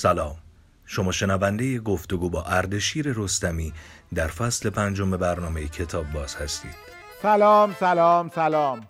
سلام. 0.00 0.36
شما 0.84 1.12
شنونده 1.12 1.78
گفتگو 1.78 2.30
با 2.30 2.42
اردشیر 2.42 3.12
رستمی 3.16 3.72
در 4.14 4.26
فصل 4.26 4.70
پنجم 4.70 5.10
برنامه 5.10 5.68
کتاب 5.68 6.12
باز 6.12 6.36
هستید. 6.36 6.74
سلام 7.22 7.74
سلام 7.80 8.30
سلام. 8.34 8.86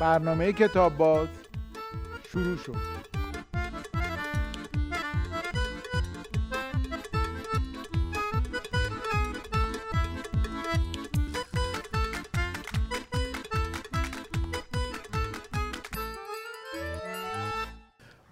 برنامه 0.00 0.52
کتاب 0.52 0.96
باز 0.96 1.28
شروع 2.32 2.56
شد. 2.56 2.76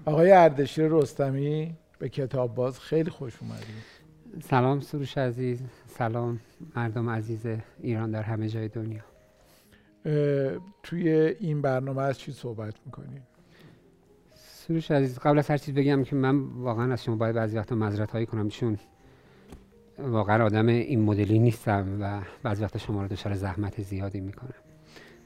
آقای 0.05 0.33
اردشیر 0.33 0.89
رستمی 0.91 1.77
به 1.99 2.09
کتاب 2.09 2.55
باز 2.55 2.81
خیلی 2.81 3.11
خوش 3.11 3.33
اومدید 3.41 3.99
سلام 4.43 4.81
سروش 4.81 5.19
عزیز 5.19 5.63
سلام 5.87 6.41
مردم 6.77 7.11
عزیز 7.11 7.47
ایران 7.81 8.11
در 8.11 8.23
همه 8.23 8.49
جای 8.49 8.69
دنیا. 8.69 9.03
توی 10.83 11.11
این 11.41 11.63
برنامه 11.63 12.03
از 12.03 12.19
چی 12.19 12.33
صحبت 12.33 12.75
می‌کنیم 12.87 13.23
سروش 14.35 14.91
عزیز 14.91 15.19
قبل 15.19 15.39
از 15.39 15.51
هر 15.51 15.57
چیز 15.57 15.75
بگم 15.75 16.05
که 16.05 16.17
من 16.17 16.39
واقعا 16.41 16.93
از 16.93 17.05
شما 17.05 17.17
باید 17.17 17.35
بعضی 17.35 17.57
وقتا 17.57 17.75
مذرت 17.75 18.11
هایی 18.11 18.27
کنم 18.27 18.49
چون 18.49 18.79
واقعا 19.99 20.45
آدم 20.45 20.67
این 20.67 21.01
مدلی 21.01 21.39
نیستم 21.39 21.99
و 22.01 22.21
بعضی 22.43 22.65
وقتا 22.65 22.79
شما 22.79 23.03
رو 23.03 23.09
دچار 23.09 23.35
زحمت 23.35 23.83
زیادی 23.83 24.21
می‌کنم. 24.21 24.55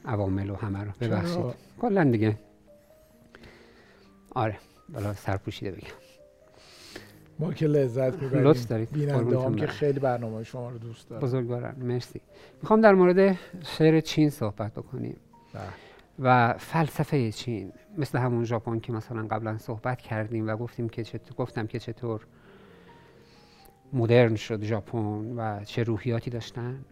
عوامل 0.05 0.49
و 0.49 0.55
همه 0.55 0.83
رو. 0.83 0.91
ببخشید. 1.01 1.45
کلا 1.79 2.03
دیگه. 2.03 2.39
آره 4.35 4.57
بالا 4.89 5.13
سرپوشیده 5.13 5.71
بگم. 5.71 6.02
ما 7.39 7.53
که 7.53 7.67
لذت 7.67 8.21
می‌بریم. 8.21 8.47
لطف 8.47 8.67
دارید. 8.67 8.91
بیننده 8.91 9.39
هم 9.39 9.55
که 9.55 9.67
خیلی 9.67 9.99
برنامه 9.99 10.43
شما 10.43 10.69
رو 10.69 10.77
دوست 10.77 11.09
دارم. 11.09 11.21
بزرگوارم. 11.21 11.75
مرسی. 11.79 12.21
می‌خوام 12.61 12.81
در 12.81 12.93
مورد 12.93 13.37
شعر 13.63 13.99
چین 13.99 14.29
صحبت 14.29 14.73
بکنیم. 14.73 15.15
بله. 15.53 15.63
و 16.19 16.53
فلسفه 16.57 17.31
چین. 17.31 17.71
مثل 17.97 18.17
همون 18.17 18.45
ژاپن 18.45 18.79
که 18.79 18.91
مثلا 18.93 19.27
قبلا 19.27 19.57
صحبت 19.57 20.01
کردیم 20.01 20.47
و 20.47 20.55
گفتیم 20.55 20.89
که 20.89 21.03
چطور 21.03 21.35
گفتم 21.37 21.67
که 21.67 21.79
چطور 21.79 22.25
مدرن 23.93 24.35
شد 24.35 24.63
ژاپن 24.63 25.33
و 25.37 25.63
چه 25.63 25.83
روحیاتی 25.83 26.29
داشتن. 26.29 26.85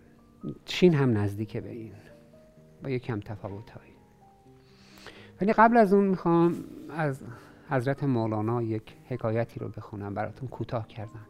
چین 0.65 0.93
هم 0.93 1.17
نزدیکه 1.17 1.61
به 1.61 1.69
این. 1.69 1.91
با 2.83 2.89
یکم 2.89 3.19
تفاوت 3.19 3.69
هایی 3.69 3.91
ولی 5.41 5.53
قبل 5.53 5.77
از 5.77 5.93
اون 5.93 6.05
می‌خوام 6.05 6.55
از 6.97 7.19
حضرت 7.71 8.03
مولانا 8.03 8.61
یک 8.61 8.95
حکایتی 9.05 9.59
رو 9.59 9.69
بخونم 9.69 10.13
براتون 10.13 10.49
کوتاه 10.49 10.87
کردم. 10.87 11.25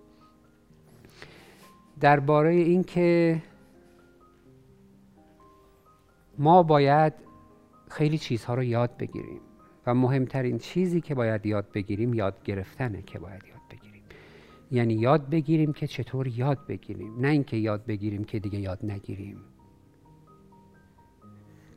درباره 1.99 2.53
اینکه 2.53 3.41
ما 6.37 6.63
باید 6.63 7.13
خیلی 7.89 8.17
چیزها 8.17 8.53
رو 8.53 8.63
یاد 8.63 8.97
بگیریم 8.97 9.41
و 9.85 9.93
مهمترین 9.93 10.57
چیزی 10.57 11.01
که 11.01 11.15
باید 11.15 11.45
یاد 11.45 11.71
بگیریم 11.71 12.13
یاد 12.13 12.43
گرفتنه 12.43 13.01
که 13.01 13.19
باید 13.19 13.43
یاد 13.47 13.61
بگیریم. 13.71 14.03
یعنی 14.71 14.93
یاد 14.93 15.29
بگیریم 15.29 15.73
که 15.73 15.87
چطور 15.87 16.27
یاد 16.27 16.67
بگیریم 16.67 17.19
نه 17.19 17.27
اینکه 17.27 17.57
یاد 17.57 17.85
بگیریم 17.85 18.23
که 18.23 18.39
دیگه 18.39 18.59
یاد 18.59 18.85
نگیریم. 18.85 19.37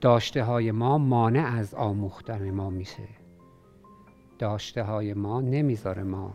داشته 0.00 0.44
های 0.44 0.70
ما 0.70 0.98
مانع 0.98 1.56
از 1.56 1.74
آموختن 1.74 2.50
ما 2.50 2.70
میشه. 2.70 3.23
داشته 4.38 4.82
های 4.82 5.14
ما 5.14 5.40
نمی‌ذاره 5.40 6.02
ما 6.02 6.34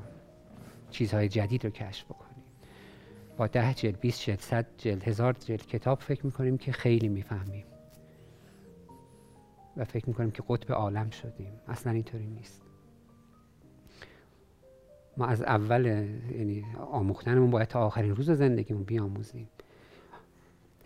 چیزهای 0.92 1.30
جدید 1.30 1.64
رو 1.64 1.70
کشف 1.70 2.06
بکنیم. 2.06 2.44
با 3.38 3.48
ده 3.48 3.74
جلد، 3.74 4.00
بیست 4.00 4.22
جلد، 4.22 4.40
صد 4.40 4.66
جلد، 4.78 5.04
هزار 5.04 5.34
جلد 5.34 5.66
کتاب 5.66 6.00
فکر 6.00 6.26
می‌کنیم 6.26 6.58
که 6.58 6.72
خیلی 6.72 7.08
می‌فهمیم. 7.08 7.66
و 9.78 9.84
فکر 9.84 10.10
می‌کنیم 10.10 10.32
که 10.32 10.44
قطب 10.48 10.72
عالم 10.72 11.10
شدیم. 11.10 11.52
اصلا 11.68 11.94
اینطوری 11.94 12.28
نیست. 12.28 12.62
ما 15.18 15.26
از 15.26 15.42
اول 15.42 15.86
یعنی 15.86 16.66
آموختنمون 16.92 17.52
باید 17.52 17.68
تا 17.68 17.86
آخرین 17.86 18.16
روز 18.16 18.32
زندگیمون 18.32 18.84
بیاموزیم. 18.84 19.50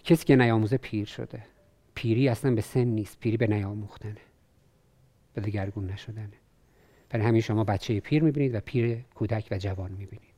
کسی 0.03 0.25
که 0.25 0.35
نیاموزه 0.35 0.77
پیر 0.77 1.05
شده. 1.05 1.43
پیری 1.95 2.29
اصلا 2.29 2.55
به 2.55 2.61
سن 2.61 2.83
نیست. 2.83 3.19
پیری 3.19 3.37
به 3.37 3.47
نیاموختنه. 3.47 4.21
به 5.33 5.41
دگرگون 5.41 5.85
نشدنه. 5.85 6.42
برای 7.13 7.25
همین 7.25 7.41
شما 7.41 7.63
بچه 7.63 7.99
پیر 7.99 8.23
می‌بینید 8.23 8.55
و 8.55 8.59
پیر 8.59 8.97
کودک 9.15 9.47
و 9.51 9.57
جوان 9.57 9.91
می‌بینید. 9.91 10.33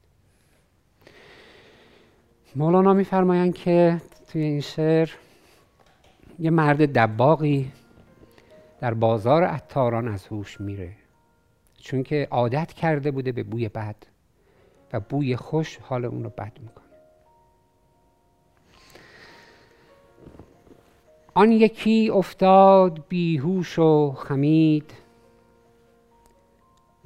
مولانا 2.55 2.93
میفرمایند 2.93 3.55
که 3.55 4.01
توی 4.27 4.41
این 4.41 4.61
شعر 4.61 5.09
یه 6.39 6.49
مرد 6.49 6.97
دباقی 6.97 7.71
در 8.79 8.93
بازار 8.93 9.43
عطاران 9.43 10.07
از 10.07 10.27
هوش 10.27 10.61
میره. 10.61 10.91
چون 11.77 12.03
که 12.03 12.27
عادت 12.31 12.73
کرده 12.73 13.11
بوده 13.11 13.31
به 13.31 13.43
بوی 13.43 13.69
بد 13.69 13.95
و 14.93 14.99
بوی 14.99 15.35
خوش 15.35 15.77
حال 15.77 16.05
اون 16.05 16.23
رو 16.23 16.29
بد 16.29 16.53
می‌کنه. 16.59 16.85
آن 21.33 21.51
یکی 21.51 22.09
افتاد 22.09 23.05
بیهوش 23.07 23.79
و 23.79 24.11
خمید 24.11 25.04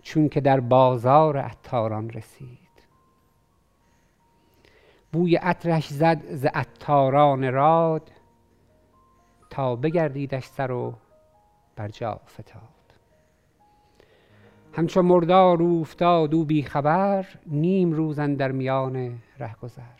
چون 0.10 0.30
که 0.30 0.42
در 0.42 0.60
بازار 0.60 1.38
عطاران 1.38 2.10
رسید. 2.10 2.60
بوی 5.12 5.36
عطرش 5.36 5.88
زد 5.88 6.22
ز 6.32 6.46
عطاران 6.46 7.54
راد 7.54 8.12
تا 9.50 9.76
بگردیدش 9.76 10.46
سر 10.46 10.72
و 10.72 10.94
بر 11.76 11.88
جا 11.88 12.22
فتاد 12.28 12.62
همچو 14.74 15.02
مردار 15.02 15.62
اوفتاد 15.62 16.36
او 16.36 16.46
بی 16.46 16.64
خبر 16.64 17.26
نیم 17.46 17.92
روز 17.92 18.20
در 18.20 18.52
میان 18.52 19.20
رهگذر 19.40 20.00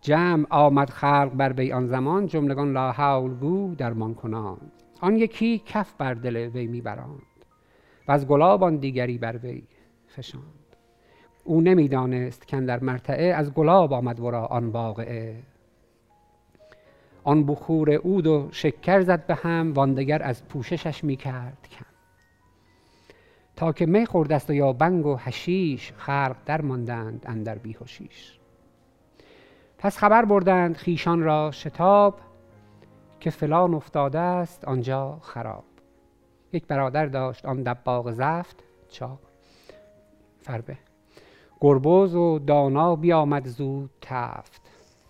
جمع 0.00 0.46
آمد 0.50 0.90
خلق 0.90 1.30
بر 1.34 1.52
وی 1.52 1.72
آن 1.72 1.86
زمان 1.86 2.26
جملگان 2.26 2.72
لا 2.72 2.92
حول 2.92 3.34
گو 3.34 3.74
درمان 3.74 4.14
کنان 4.14 4.58
آن 5.00 5.16
یکی 5.16 5.62
کف 5.66 5.94
بر 5.98 6.14
دل 6.14 6.36
وی 6.36 6.66
میبراند 6.66 7.35
و 8.08 8.12
از 8.12 8.26
گلاب 8.26 8.62
آن 8.62 8.76
دیگری 8.76 9.18
بر 9.18 9.36
وی 9.36 9.62
فشاند. 10.06 10.44
او 11.44 11.60
نمی‌دانست 11.60 12.48
که 12.48 12.60
در 12.60 12.80
مرتعه 12.80 13.34
از 13.34 13.54
گلاب 13.54 13.92
آمد 13.92 14.20
ورا 14.20 14.46
آن 14.46 14.68
واقعه. 14.68 15.42
آن 17.24 17.46
بخور 17.46 17.90
عود 17.90 18.26
و 18.26 18.48
شکر 18.52 19.00
زد 19.00 19.26
به 19.26 19.34
هم 19.34 19.72
واندگر 19.72 20.22
از 20.22 20.48
پوششش 20.48 21.04
می‌کرد 21.04 21.68
کم. 21.70 21.86
تا 23.56 23.72
که 23.72 23.86
می 23.86 24.06
خوردست 24.06 24.50
و 24.50 24.54
یا 24.54 24.72
بنگ 24.72 25.06
و 25.06 25.16
حشیش 25.16 25.92
خلق 25.92 26.36
در 26.46 26.60
ماندند 26.60 27.24
اندر 27.26 27.58
بیهوشیش 27.58 28.38
پس 29.78 29.98
خبر 29.98 30.24
بردند 30.24 30.76
خیشان 30.76 31.22
را 31.22 31.50
شتاب 31.50 32.20
که 33.20 33.30
فلان 33.30 33.74
افتاده 33.74 34.18
است 34.18 34.64
آنجا 34.64 35.18
خراب. 35.22 35.64
یک 36.52 36.66
برادر 36.66 37.06
داشت 37.06 37.44
آن 37.46 37.62
دباغ 37.62 38.12
زفت. 38.12 38.62
چاق. 38.88 39.18
فربه. 40.40 40.78
گربوز 41.60 42.14
و 42.14 42.38
دانا 42.38 42.96
بیامد 42.96 43.46
زود 43.46 43.90
تفت. 44.00 44.62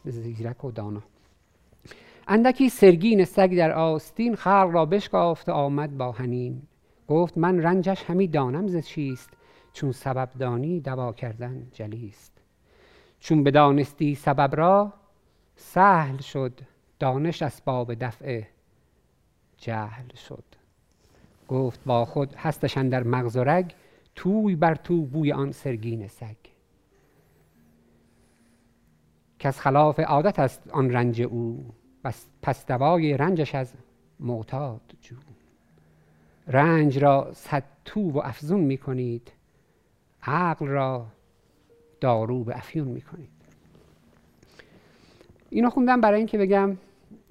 زیرک 0.05 0.65
و 0.65 0.71
دانا. 0.71 1.03
اندکی 2.29 2.69
سرگین 2.69 3.25
سگ 3.25 3.57
در 3.57 3.73
آستین 3.73 4.37
خلق 4.37 4.71
را 4.73 4.87
بشکافت 4.87 5.49
آمد 5.49 5.99
با 5.99 6.13
هنین 6.13 6.63
گفت 7.09 7.39
من 7.39 7.63
رنجش 7.63 8.05
همی 8.05 8.29
دانم 8.29 8.67
ز 8.67 8.77
چیست 8.77 9.31
چون 9.73 9.93
سبب 9.93 10.29
دانی 10.39 10.81
دوا 10.81 11.13
کردن 11.13 11.67
جلیست. 11.73 12.32
چون 13.21 13.44
بدانستی 13.44 14.15
سبب 14.15 14.56
را 14.56 14.93
سهل 15.56 16.19
شد 16.19 16.61
دانش 16.99 17.43
اسباب 17.43 17.94
دفع 17.94 18.43
جهل 19.56 20.15
شد. 20.15 20.44
گفت 21.48 21.81
با 21.87 22.04
خود 22.04 22.34
هستشن 22.34 22.88
در 22.88 23.02
مغز 23.02 23.37
و 23.37 23.44
رگ 23.44 23.72
توی 24.14 24.56
بر 24.56 24.75
تو 24.75 25.02
بوی 25.02 25.32
آن 25.32 25.52
سرگین 25.52 26.08
سگ. 26.08 26.37
که 29.38 29.48
از 29.48 29.60
خلاف 29.60 30.00
عادت 30.00 30.38
است 30.38 30.70
آن 30.70 30.90
رنج 30.90 31.22
او 31.22 31.75
پس 32.43 32.66
دوای 32.66 33.16
رنجش 33.16 33.54
از 33.54 33.72
معتاد 34.20 34.81
جو. 35.00 35.16
رنج 36.46 36.98
را 36.98 37.31
صد 37.34 37.64
تو 37.84 38.10
و 38.10 38.19
افزون 38.19 38.60
می 38.60 38.78
کنید 38.78 39.32
عقل 40.22 40.66
را 40.66 41.06
دارو 42.00 42.44
به 42.44 42.56
افیون 42.56 42.88
می 42.88 43.00
کنید. 43.00 43.28
اینو 45.50 45.70
خوندم 45.70 46.00
برای 46.00 46.19
اینکه 46.19 46.38
بگم 46.38 46.76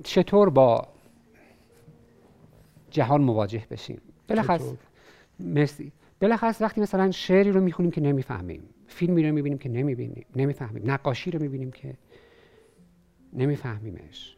چطور 0.03 0.49
با 0.49 0.87
جهان 2.95 3.21
مواجه 3.21 3.63
بشیم. 3.71 4.01
بالاخص 4.27 4.73
مرسی. 5.39 5.91
بلخص 6.19 6.61
وقتی 6.61 6.81
مثلا 6.81 7.11
شعری 7.11 7.51
رو 7.51 7.61
می‌خونیم 7.61 7.91
که 7.91 8.01
نمی‌فهمیم 8.01 8.63
فیلمی 8.87 9.23
رو 9.27 9.33
می‌بینیم 9.33 9.57
که 9.57 9.69
نمی‌بینیم 9.69 10.25
نمی‌فهمیم 10.35 10.91
نقاشی 10.91 11.31
رو 11.31 11.41
می‌بینیم 11.41 11.71
که 11.71 11.93
نمیفهمیمش. 13.33 14.37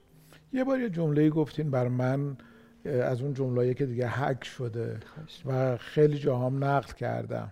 یه 0.54 0.63
بار 0.63 0.80
یه 0.80 0.89
جمله 0.89 1.30
گفتین 1.30 1.71
بر 1.71 1.88
من 1.88 2.38
از 2.86 3.21
اون 3.21 3.33
جمله 3.33 3.74
که 3.74 3.86
دیگه 3.86 4.07
حک 4.07 4.44
شده 4.44 5.00
و 5.45 5.77
خیلی 5.77 6.18
جاهام 6.18 6.63
نقد 6.63 6.94
کردم. 6.94 7.51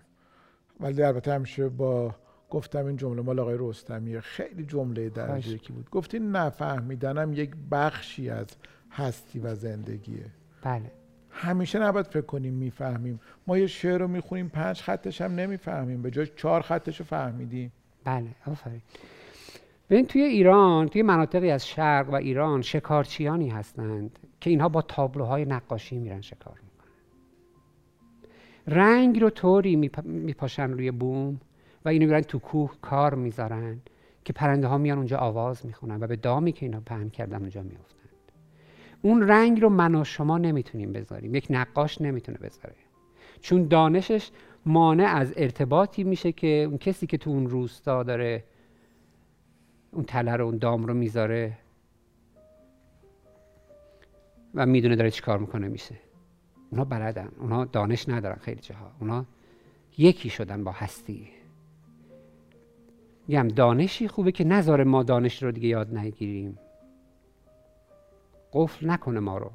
ولی 0.80 1.02
البته 1.02 1.32
همیشه 1.32 1.68
با 1.68 2.14
گفتم 2.50 2.86
این 2.86 2.96
جمله 2.96 3.22
مال 3.22 3.38
آقای 3.38 3.56
رستمیه. 3.58 4.20
خیلی 4.20 4.64
جمله 4.64 5.08
درجه 5.08 5.50
یکی 5.50 5.72
بود؟ 5.72 5.90
گفتین 5.90 6.30
نفهمیدنم 6.30 7.32
یک 7.32 7.50
بخشی 7.70 8.30
از 8.30 8.46
هستی 8.90 9.38
و 9.38 9.54
زندگیه. 9.54 10.26
بله. 10.66 10.90
همیشه 11.30 11.78
نباید 11.78 12.06
فکر 12.06 12.20
کنیم 12.20 12.54
می‌فهمیم. 12.54 13.20
ما 13.46 13.58
یه 13.58 13.66
شعر 13.66 13.98
رو 13.98 14.08
می‌خونیم 14.08 14.48
پنج 14.48 14.80
خطش 14.80 15.20
هم 15.20 15.34
نمی‌فهمیم. 15.34 16.02
به 16.02 16.10
جای 16.10 16.26
چهار 16.36 16.62
خطش 16.62 16.98
رو 16.98 17.04
فهمیدیم. 17.04 17.72
بله 18.04 18.26
آفرین. 18.46 18.80
ببین 19.90 20.06
توی 20.06 20.22
ایران 20.22 20.88
توی 20.88 21.02
مناطقی 21.02 21.50
از 21.50 21.66
شرق 21.66 22.10
و 22.10 22.14
ایران 22.14 22.62
شکارچیانی 22.62 23.48
هستند 23.48 24.18
که 24.40 24.50
اینها 24.50 24.68
با 24.68 24.82
تابلوهای 24.82 25.44
نقاشی 25.44 25.98
میرن 25.98 26.20
شکار 26.20 26.54
می‌کنن. 26.62 26.92
رنگ 28.76 29.20
رو 29.20 29.30
طوری 29.30 29.76
میپاشن 30.04 30.70
روی 30.70 30.90
بوم 30.90 31.40
و 31.84 31.88
اینو 31.88 32.06
میرن 32.06 32.20
تو 32.20 32.38
کوه 32.38 32.72
کار 32.82 33.14
می‌ذارن 33.14 33.80
که 34.24 34.32
پرنده 34.32 34.66
ها 34.66 34.78
میان 34.78 34.98
اونجا 34.98 35.18
آواز 35.18 35.66
می‌خونن 35.66 36.02
و 36.02 36.06
به 36.06 36.16
دامی 36.16 36.52
که 36.52 36.66
اینا 36.66 36.80
پهن 36.80 37.10
کردن 37.10 37.40
اونجا 37.40 37.62
میافتند 37.62 37.95
اون 39.02 39.28
رنگ 39.28 39.62
رو 39.62 39.68
من 39.68 39.94
و 39.94 40.04
شما 40.04 40.38
نمی‌تونیم 40.38 40.92
بذاریم. 40.92 41.34
یک 41.34 41.46
نقاش 41.50 42.00
نمی‌تونه 42.00 42.38
بذاره. 42.38 42.74
چون 43.40 43.68
دانشش 43.68 44.30
مانع 44.66 45.04
از 45.04 45.34
ارتباطی 45.36 46.04
میشه 46.04 46.32
که 46.32 46.46
اون 46.46 46.78
کسی 46.78 47.06
که 47.06 47.18
تو 47.18 47.30
اون 47.30 47.46
روستا 47.46 48.02
داره 48.02 48.44
اون 49.92 50.04
تله 50.04 50.32
رو 50.32 50.44
اون 50.44 50.58
دام 50.58 50.86
رو 50.86 50.94
می‌ذاره 50.94 51.58
و 54.54 54.66
می‌دونه 54.66 54.96
داره 54.96 55.10
چیکار 55.10 55.38
می‌کنه 55.38 55.68
میشه. 55.68 55.94
اونا 56.70 56.84
بلدن. 56.84 57.28
اونا 57.38 57.64
دانش 57.64 58.08
ندارن 58.08 58.36
خیلی 58.36 58.60
جاها. 58.60 58.92
اونا 59.00 59.24
یکی 59.98 60.30
شدن 60.30 60.64
با 60.64 60.72
هستی. 60.72 61.28
میگم 63.28 63.48
دانشی 63.48 64.08
خوبه 64.08 64.32
که 64.32 64.44
نذاره 64.44 64.84
ما 64.84 65.02
دانش 65.02 65.42
رو 65.42 65.52
دیگه 65.52 65.68
یاد 65.68 65.96
نگیریم. 65.96 66.58
قفل 68.52 68.90
نکنه 68.90 69.20
ما 69.20 69.38
رو. 69.38 69.50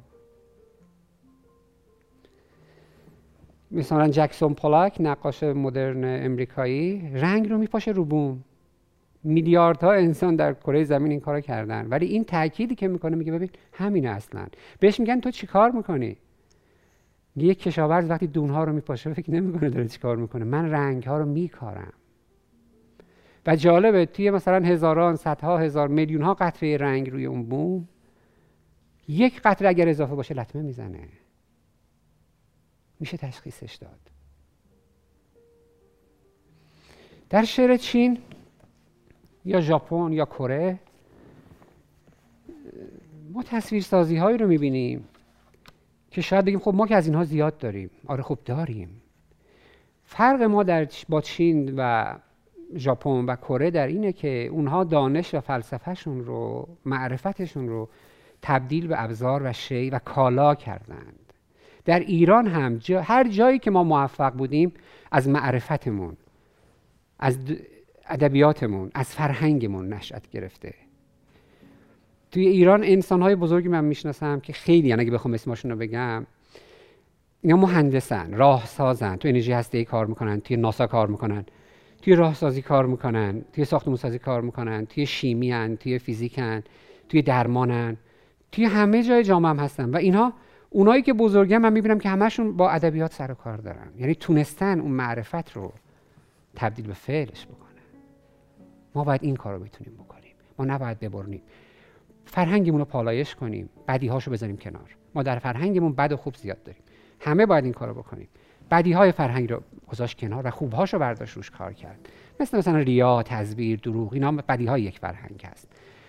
مثلا 3.70 4.08
جکسون 4.08 4.54
پولاک 4.54 4.96
نقاش 5.00 5.42
مدرن 5.42 6.24
امریکایی 6.24 7.10
رنگ 7.14 7.50
رو 7.50 7.58
میپاشه 7.58 7.90
رو 7.90 8.04
بوم. 8.04 8.44
میلیاردها 9.24 9.92
انسان 9.92 10.36
در 10.36 10.54
کره 10.54 10.84
زمین 10.84 11.10
این 11.10 11.20
کارو 11.20 11.40
کردن. 11.40 11.86
ولی 11.86 12.06
این 12.06 12.24
تأکیدی 12.24 12.74
که 12.74 12.88
می‌کنه 12.88 13.16
میگه 13.16 13.32
ببین 13.32 13.50
همینه 13.72 14.08
اصلا. 14.08 14.46
بهش 14.80 15.00
میگن 15.00 15.20
تو 15.20 15.30
چی 15.30 15.46
کار 15.46 15.70
می‌کنی 15.70 16.16
یک 17.36 17.62
کشاورز 17.62 18.10
وقتی 18.10 18.26
دونها 18.26 18.64
رو 18.64 18.72
میپاشه 18.72 19.12
فکر 19.12 19.30
نمی‌کنه 19.30 19.70
داره 19.70 19.88
چی 19.88 19.98
کار 19.98 20.16
می‌کنه. 20.16 20.44
من 20.44 20.70
رنگ 20.70 21.04
ها 21.04 21.18
رو 21.18 21.26
میکارم. 21.26 21.92
و 23.46 23.56
جالبه 23.56 24.06
توی 24.06 24.30
مثلا 24.30 24.66
هزاران 24.66 25.16
صدها 25.16 25.58
هزار 25.58 25.88
میلیون 25.88 26.22
ها 26.22 26.34
قطره 26.34 26.76
رنگ 26.76 27.10
روی 27.10 27.26
اون 27.26 27.42
بوم 27.42 27.88
یک 29.12 29.40
قطره 29.40 29.68
اگر 29.68 29.88
اضافه 29.88 30.14
باشه 30.14 30.34
لطمه 30.34 30.62
می‌زنه. 30.62 31.08
میشه 33.00 33.16
تشخیصش 33.16 33.74
داد. 33.74 34.00
در 37.30 37.44
شعر 37.44 37.76
چین 37.76 38.18
یا 39.44 39.60
ژاپن 39.60 40.12
یا 40.12 40.24
کره 40.24 40.78
ما 43.32 43.42
تصویرسازی 43.42 44.16
هایی 44.16 44.38
رو 44.38 44.46
می‌بینیم 44.46 45.08
که 46.10 46.20
شاید 46.20 46.44
بگیم 46.44 46.58
خب 46.58 46.74
ما 46.74 46.86
که 46.86 46.96
از 46.96 47.06
اینها 47.06 47.24
زیاد 47.24 47.58
داریم. 47.58 47.90
آره 48.06 48.22
خب 48.22 48.38
داریم. 48.44 49.02
فرق 50.04 50.42
ما 50.42 50.62
در 50.62 50.88
با 51.08 51.20
چین 51.20 51.74
و 51.76 52.14
ژاپن 52.76 53.24
و 53.24 53.36
کره 53.36 53.70
در 53.70 53.86
اینه 53.86 54.12
که 54.12 54.46
اونها 54.46 54.84
دانش 54.84 55.34
و 55.34 55.40
فلسفهشون 55.40 56.24
رو 56.24 56.68
معرفتشون 56.84 57.68
رو 57.68 57.88
تبدیل 58.42 58.86
به 58.86 59.02
ابزار 59.02 59.42
و 59.44 59.52
شی 59.52 59.90
و 59.90 59.98
کالا 59.98 60.54
کردند. 60.54 61.32
در 61.84 62.00
ایران 62.00 62.46
هم 62.46 62.80
هر 63.02 63.28
جایی 63.28 63.58
که 63.58 63.70
ما 63.70 63.84
موفق 63.84 64.32
بودیم 64.32 64.72
از 65.12 65.28
معرفتمون 65.28 66.16
از 67.18 67.38
ادبیاتمون 68.06 68.90
از 68.94 69.14
فرهنگمون 69.14 69.92
نشأت 69.92 70.30
گرفته. 70.30 70.74
توی 72.30 72.46
ایران 72.46 72.84
انسان 72.84 73.22
های 73.22 73.34
بزرگی 73.34 73.68
من 73.68 73.84
می‌شناسم 73.84 74.40
که 74.40 74.52
خیلی 74.52 74.88
یعنی 74.88 75.02
اگه 75.02 75.10
بخوام 75.10 75.34
اسمشون 75.34 75.70
رو 75.70 75.76
بگم 75.76 76.26
اینا 77.42 77.56
مهندسن 77.56 78.32
راه 78.34 78.66
سازن 78.66 79.16
تو 79.16 79.28
انرژی 79.28 79.52
هسته 79.52 79.84
کار 79.84 80.06
می‌کنن 80.06 80.40
توی 80.40 80.56
ناسا 80.56 80.86
کار 80.86 81.06
می‌کنن 81.06 81.44
توی 82.02 82.14
راهسازی 82.14 82.62
کار 82.62 82.86
می‌کنن 82.86 83.44
توی 83.52 83.64
ساختمون 83.64 83.96
سازی 83.96 84.18
کار 84.18 84.40
می‌کنن 84.40 84.86
توی 84.86 85.06
شیمی 85.06 85.52
هن، 85.52 85.76
توی 85.76 85.98
فیزیکن 85.98 86.62
توی 87.08 87.22
درمانن. 87.22 87.96
توی 88.52 88.64
همه 88.64 89.02
جای 89.02 89.24
جامعه 89.24 89.50
هم 89.50 89.58
هستن. 89.58 89.90
و 89.90 89.96
اینها 89.96 90.32
اونایی 90.70 91.02
که 91.02 91.12
بزرگم 91.12 91.58
من 91.58 91.72
می‌بینم 91.72 91.98
که 91.98 92.08
همشون 92.08 92.56
با 92.56 92.70
ادبیات 92.70 93.12
سر 93.12 93.30
و 93.30 93.34
کار 93.34 93.56
دارن. 93.56 93.88
یعنی 93.98 94.14
تونستن 94.14 94.80
اون 94.80 94.90
معرفت 94.90 95.52
رو 95.52 95.72
تبدیل 96.54 96.86
به 96.86 96.94
فعلش 96.94 97.46
بکنن. 97.46 97.72
ما 98.94 99.04
باید 99.04 99.24
این 99.24 99.36
کار 99.36 99.54
رو 99.54 99.64
بتونیم 99.64 99.94
بکنیم. 99.94 100.32
ما 100.58 100.64
نباید 100.64 101.00
ببرنیم. 101.00 101.42
فرهنگمون 102.24 102.78
رو 102.78 102.84
پالایش 102.84 103.34
کنیم. 103.34 103.68
بدی 103.88 104.08
هاشو 104.08 104.30
بذاریم 104.30 104.56
کنار. 104.56 104.96
ما 105.14 105.22
در 105.22 105.38
فرهنگمون 105.38 105.92
بد 105.92 106.12
و 106.12 106.16
خوب 106.16 106.36
زیاد 106.36 106.62
داریم. 106.62 106.82
همه 107.20 107.46
باید 107.46 107.64
این 107.64 107.72
کار 107.72 107.88
رو 107.88 107.94
بکنیم. 107.94 108.28
بدی 108.70 108.92
های 108.92 109.12
فرهنگ 109.12 109.52
رو 109.52 109.62
گذاشت 109.88 110.18
کنار 110.18 110.46
و 110.46 110.50
خوب 110.50 110.72
هاشو 110.72 110.98
برداشت 110.98 111.36
روش 111.36 111.50
کار 111.50 111.72
کرد. 111.72 112.08
مثل 112.40 112.58
مثلا 112.58 112.78
ریا 112.78 113.22
تزویر 113.22 113.78
دروغ 113.78 114.12
اینا 114.12 114.32
بدی 114.32 114.66
های 114.66 114.82
یک 114.82 114.98
فرهنگ 114.98 115.42
هست. 115.44 115.68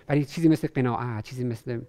ولی 0.10 0.26
چیزی 0.26 0.50
مثل 0.50 0.68
قناعت 0.76 1.24
چیزی 1.24 1.44
مثل 1.44 1.82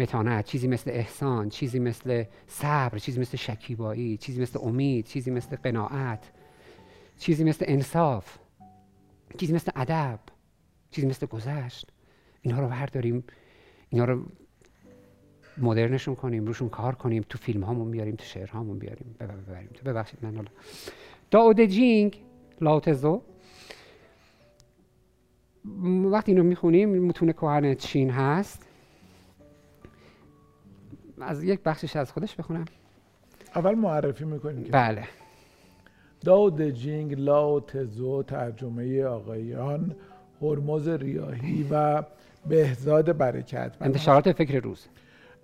متانت 0.00 0.44
چیزی 0.44 0.68
مثل 0.68 0.90
احسان 0.90 1.48
چیزی 1.48 1.78
مثل 1.78 2.24
صبر 2.46 2.98
چیزی 2.98 3.20
مثل 3.20 3.36
شکیبایی 3.36 4.16
چیزی 4.16 4.42
مثل 4.42 4.58
امید 4.62 5.04
چیزی 5.06 5.30
مثل 5.30 5.56
قناعت 5.56 6.30
چیزی 7.18 7.44
مثل 7.44 7.64
انصاف 7.68 8.38
چیزی 9.38 9.52
مثل 9.52 9.70
ادب 9.76 10.18
چیزی 10.90 11.06
مثل 11.06 11.26
گذشت. 11.26 11.92
اینها 12.42 12.60
رو 12.60 12.68
برداریم 12.68 13.24
اینها 13.90 14.06
رو 14.06 14.24
مدرنشون 15.58 16.14
کنیم 16.14 16.46
روشون 16.46 16.68
کار 16.68 16.94
کنیم 16.94 17.24
تو 17.28 17.38
فیلم 17.38 17.64
هامون 17.64 17.90
بیاریم 17.90 18.14
تو 18.16 18.24
شعر 18.24 18.50
هامون 18.50 18.78
بیاریم 18.78 19.16
ببریم. 19.20 19.70
تو 19.74 19.84
ببخشید 19.84 20.24
من 20.24 20.36
حالا 20.36 20.48
دائو 21.30 21.54
د 21.54 21.60
جینگ 21.60 22.22
لائوتزو 22.60 23.22
وقتی 26.04 26.32
اینو 26.32 26.44
می‌خونیم 26.44 27.06
متون 27.06 27.32
کهن 27.32 27.74
چین 27.74 28.10
هست. 28.10 28.66
از 31.22 31.44
یک 31.44 31.60
بخشش 31.60 31.96
از 31.96 32.12
خودش 32.12 32.36
بخونم. 32.36 32.64
اول 33.54 33.74
معرفی 33.74 34.24
می‌کنیم 34.24 34.68
بله. 34.72 35.04
دائو 36.24 36.54
د 36.54 36.62
جینگ 36.62 37.20
لائوتزو 37.20 38.22
ترجمه 38.22 39.04
آقایان 39.04 39.94
هرمز 40.42 40.88
ریاهی 40.88 41.66
و 41.70 42.02
بهزاد 42.46 43.16
برکت. 43.16 43.76
انتشارات 43.80 44.32
فکر 44.32 44.60
روز. 44.60 44.86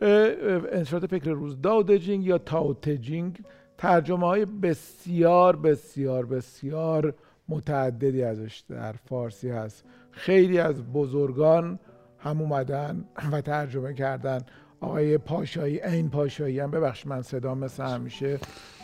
انتشارات 0.00 1.06
فکر 1.06 1.30
روز. 1.30 1.60
دائو 1.60 1.84
د 1.84 1.90
جینگ 1.90 2.24
یا 2.24 2.38
تائو 2.38 2.78
ت 2.78 2.88
جینگ 2.88 3.40
ترجمه 3.78 4.26
های 4.26 4.44
بسیار 4.44 5.56
بسیار 5.56 6.26
بسیار 6.26 7.14
متعددی 7.48 8.22
ازش 8.22 8.62
در 8.68 8.92
فارسی 8.92 9.50
هست. 9.50 9.84
خیلی 10.10 10.58
از 10.58 10.92
بزرگان 10.92 11.78
هم 12.18 12.40
اومدن 12.40 13.04
و 13.32 13.40
ترجمه 13.40 13.94
کردن. 13.94 14.40
آقای 14.80 15.18
پاشایی 15.18 15.82
این 15.82 16.10
پاشایی 16.10 16.60
هم. 16.60 16.70
ببخش 16.70 17.06
من 17.06 17.22
صدا 17.22 17.54
مثل 17.54 17.84
همیشه 17.84 18.38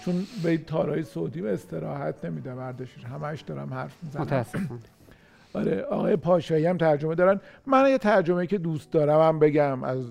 چون 0.04 0.26
به 0.42 0.58
تارای 0.58 1.02
صوتی 1.02 1.40
و 1.40 1.46
استراحت 1.46 2.24
نمیده 2.24 2.54
برداشت 2.54 3.04
همش 3.04 3.40
دارم 3.40 3.74
حرف 3.74 3.96
می‌زنم. 4.02 4.22
متاسفانه 4.22 4.80
آره 5.54 5.82
آقای 5.82 6.16
پاشایی 6.16 6.66
هم 6.66 6.76
ترجمه 6.76 7.14
دارن. 7.14 7.40
من 7.66 7.90
یه 7.90 7.98
ترجمه 7.98 8.46
که 8.46 8.58
دوست 8.58 8.92
دارم 8.92 9.20
هم 9.20 9.38
بگم 9.38 9.84
از 9.84 10.04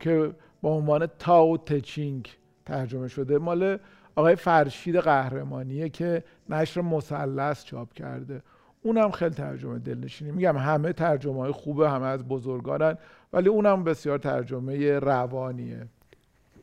که 0.00 0.30
با 0.62 0.74
عنوان 0.74 1.06
تاو 1.18 1.58
تچینگ 1.58 2.28
ترجمه 2.66 3.08
شده. 3.08 3.38
مال 3.38 3.78
آقای 4.16 4.36
فرشید 4.36 4.96
قهرمانیه 4.96 5.88
که 5.88 6.24
نشر 6.48 6.80
مثلث 6.80 7.64
چاپ 7.64 7.92
کرده. 7.92 8.42
اونم 8.82 9.10
خیلی 9.10 9.34
ترجمه 9.34 9.78
دلنشینی. 9.78 10.30
میگم 10.30 10.56
همه 10.56 10.92
ترجمه 10.92 11.40
های 11.40 11.52
خوبه 11.52 11.90
همه 11.90 12.06
از 12.06 12.28
بزرگانن 12.28 12.98
ولی 13.32 13.48
اونم 13.48 13.84
بسیار 13.84 14.18
ترجمه 14.18 14.98
روانیه. 14.98 15.86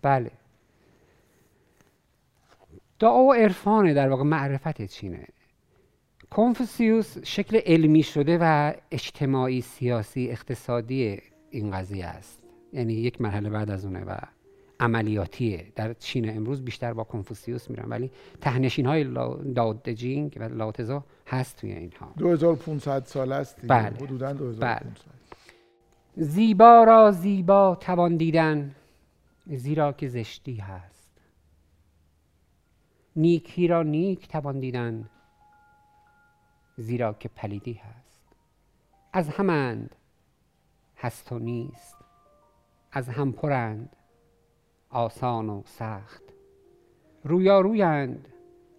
بله. 0.01 0.31
دعا 2.99 3.23
و 3.23 3.33
عرفان 3.33 3.93
در 3.93 4.09
واقع 4.09 4.23
معرفت 4.23 4.85
چینه. 4.85 5.27
کنفوسیوس 6.29 7.17
شکل 7.23 7.57
علمی 7.65 8.03
شده 8.03 8.37
و 8.41 8.73
اجتماعی 8.91 9.61
سیاسی 9.61 10.29
اقتصادی 10.31 11.21
این 11.51 11.71
قضیه 11.71 12.05
است. 12.05 12.43
یعنی 12.73 12.93
یک 12.93 13.21
مرحله 13.21 13.49
بعد 13.49 13.69
از 13.69 13.85
اونه 13.85 14.03
و 14.03 14.17
عملیاتیه. 14.79 15.71
در 15.75 15.93
چین 15.93 16.37
امروز 16.37 16.65
بیشتر 16.65 16.93
با 16.93 17.03
کنفوسیوس 17.03 17.69
میرن. 17.69 17.89
ولی 17.89 18.11
تهنشین 18.41 18.85
های 18.85 19.03
داود 19.53 19.89
جینگ 19.89 20.37
و 20.39 20.43
لاتزا 20.43 21.03
هست 21.27 21.57
توی 21.57 21.71
اینها. 21.71 22.13
2500 22.17 23.05
سال 23.05 23.31
است 23.31 23.57
بله. 23.67 23.95
حدودا 23.95 24.33
2500 24.33 24.83
بله. 24.83 24.91
زیبا 26.15 26.83
را 26.83 27.11
زیبا 27.11 27.77
توان 27.79 28.17
دیدن 28.17 28.75
زیرا 29.47 29.91
که 29.91 30.07
زشتی 30.07 30.55
هست. 30.55 31.11
نیکی 33.15 33.67
را 33.67 33.83
نیک 33.83 34.27
توان 34.27 34.59
دیدن 34.59 35.09
زیرا 36.77 37.13
که 37.13 37.29
پلیدی 37.29 37.73
هست. 37.73 38.21
از 39.13 39.29
همند 39.29 39.95
هست 40.97 41.31
و 41.31 41.39
نیست. 41.39 41.95
از 42.91 43.09
هم 43.09 43.31
پرند 43.31 43.96
آسان 44.89 45.49
و 45.49 45.61
سخت. 45.65 46.23
رویارویند 47.23 48.27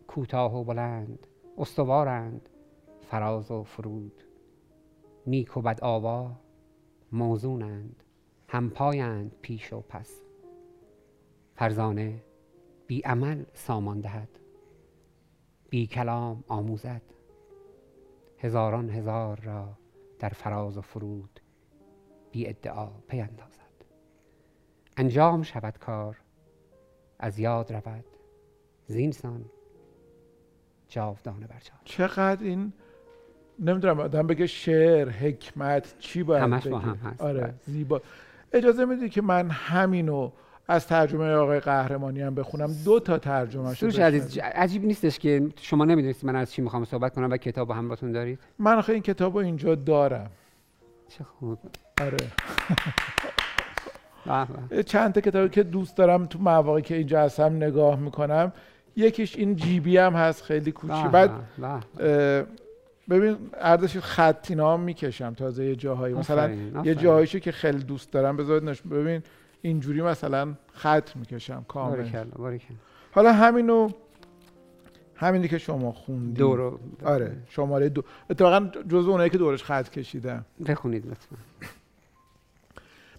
کوتاه 0.07 0.57
و 0.57 0.65
بلند 0.65 1.27
استوارند 1.59 2.49
فراز 3.01 3.51
و 3.51 3.63
فرود. 3.63 4.23
نیک 5.27 5.57
و 5.57 5.61
بد 5.61 5.81
آوا 5.81 6.33
موزونند 7.13 8.03
همپایند 8.49 9.35
پیش 9.43 9.73
و 9.73 9.81
پس. 9.81 10.23
فرزانه 11.55 12.25
بی 12.87 13.01
عمل 13.01 13.45
سامان 13.55 14.01
دهد 14.01 14.39
بی 15.71 15.87
کلام 15.87 16.45
آموزد. 16.49 17.03
هزاران 18.39 18.91
هزار 18.91 19.41
را 19.41 19.69
در 20.19 20.29
فراز 20.29 20.79
و 20.79 20.81
فرود 20.81 21.41
بی 22.33 22.49
ادعا 22.49 22.89
پیندازد. 23.09 23.68
انجام 24.99 25.43
شود 25.43 25.79
کار. 25.79 26.17
از 27.19 27.39
یاد 27.39 27.73
رود. 27.73 28.05
زینسان. 28.87 29.45
جاودانه 30.89 31.47
بر 31.47 31.63
چقدر 31.85 32.45
این 32.45 32.73
نمی‌دونم 33.59 34.01
آدم 34.01 34.27
بگه 34.27 34.47
شعر 34.47 35.09
حکمت 35.09 35.99
چی 35.99 36.23
باید 36.23 36.43
همش 36.43 36.67
با 36.67 36.79
هم 36.79 36.95
هست. 36.95 37.23
آره 37.23 37.41
بله. 37.41 37.55
زیبا. 37.67 38.03
اجازه 38.53 38.85
میدی 38.85 39.09
که 39.09 39.23
من 39.23 39.51
همینو 39.51 40.31
از 40.69 40.87
ترجمه 40.87 41.33
آقای 41.33 41.61
قهرمانی 41.61 42.21
هم 42.21 42.35
بخونم؟ 42.35 42.73
دو 42.85 43.01
تا 43.01 43.19
ترجمه 43.19 43.75
شده 43.75 44.05
عزیز 44.05 44.39
عجیب 44.39 44.85
نیستش 44.85 45.19
که 45.19 45.49
شما 45.57 45.85
نمی‌دونید 45.85 46.17
من 46.23 46.37
از 46.37 46.53
چی 46.53 46.63
می‌خوام 46.63 46.85
صحبت 46.85 47.15
کنم 47.15 47.31
و 47.31 47.37
کتاب 47.37 47.71
همراهتون 47.71 48.13
دارید؟ 48.13 48.39
من 48.59 48.79
آخه 48.79 48.93
این 48.93 49.03
کتاب 49.03 49.37
اینجا 49.37 49.75
دارم. 49.75 50.31
چه 51.09 51.25
خوب. 51.25 51.59
آره. 52.01 52.17
چند 54.87 55.13
تا 55.13 55.21
کتابی 55.21 55.49
که 55.49 55.63
دوست 55.63 55.97
دارم 55.97 56.27
تو 56.27 56.39
مواقعی 56.39 56.83
که 56.83 56.97
اینجا 56.97 57.21
هستم 57.21 57.57
نگاه 57.57 58.01
می‌کنم. 58.01 58.53
یکیش 58.97 59.37
این 59.37 59.57
جیبی 59.57 59.97
هم 59.97 60.13
هست 60.13 60.43
خیلی 60.43 60.73
کوچی. 60.73 61.09
بعد 61.13 61.31
ببین 63.11 63.37
ارزش 63.55 63.99
خط 63.99 64.47
اینا 64.51 64.75
هم 64.75 64.81
می‌کشم 64.81 65.35
تازه 65.35 65.65
یه 65.65 65.77
جاهایی. 65.77 66.15
مثلا 66.15 66.51
یه 66.85 66.95
جاهایشو 66.95 67.39
که 67.39 67.53
خیلی 67.53 67.83
دوست 67.83 68.13
دارم 68.13 68.37
بذارید 68.37 68.69
نش 68.69 68.83
ببین 68.83 69.23
اینجوری 69.63 70.03
مثلا 70.03 70.55
خط 70.73 71.17
می‌کشم 71.17 71.65
کامل. 71.69 72.09
حالا 73.13 73.33
همینو 73.33 73.89
همینی 75.15 75.49
که 75.49 75.59
شما 75.59 75.93
خوندید 75.93 76.37
دورو 76.37 76.79
آره 77.05 77.37
شماره 77.49 77.89
دو. 77.89 78.03
اتفاقا 78.31 78.71
جزو 78.89 79.11
اونایی 79.11 79.31
که 79.31 79.39
دورش 79.39 79.65
خط 79.65 79.89
کشیدم 79.89 80.45
بخونید 80.67 81.07
لطفا. 81.07 81.37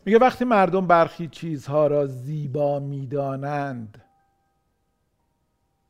میگه 0.05 0.19
وقتی 0.19 0.45
مردم 0.45 0.87
برخی 0.87 1.27
چیزها 1.27 1.87
را 1.87 2.05
زیبا 2.05 2.79
می‌دانند 2.79 4.01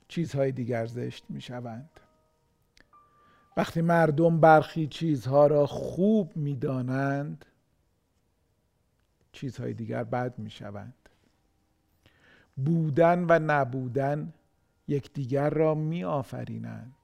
چیزهای 0.07 0.51
دیگر 0.51 0.85
زشت 0.85 1.25
می‌شوند. 1.29 1.89
وقتی 3.57 3.81
مردم 3.81 4.39
برخی 4.39 4.87
چیزها 4.87 5.47
را 5.47 5.65
خوب 5.67 6.37
می‌دانند 6.37 7.45
چیزهای 9.31 9.73
دیگر 9.73 10.03
بد 10.03 10.39
می‌شوند. 10.39 11.09
بودن 12.57 13.25
و 13.29 13.39
نبودن 13.39 14.33
یکدیگر 14.87 15.49
را 15.49 15.75
می 15.75 16.03
آفرینند 16.03 16.95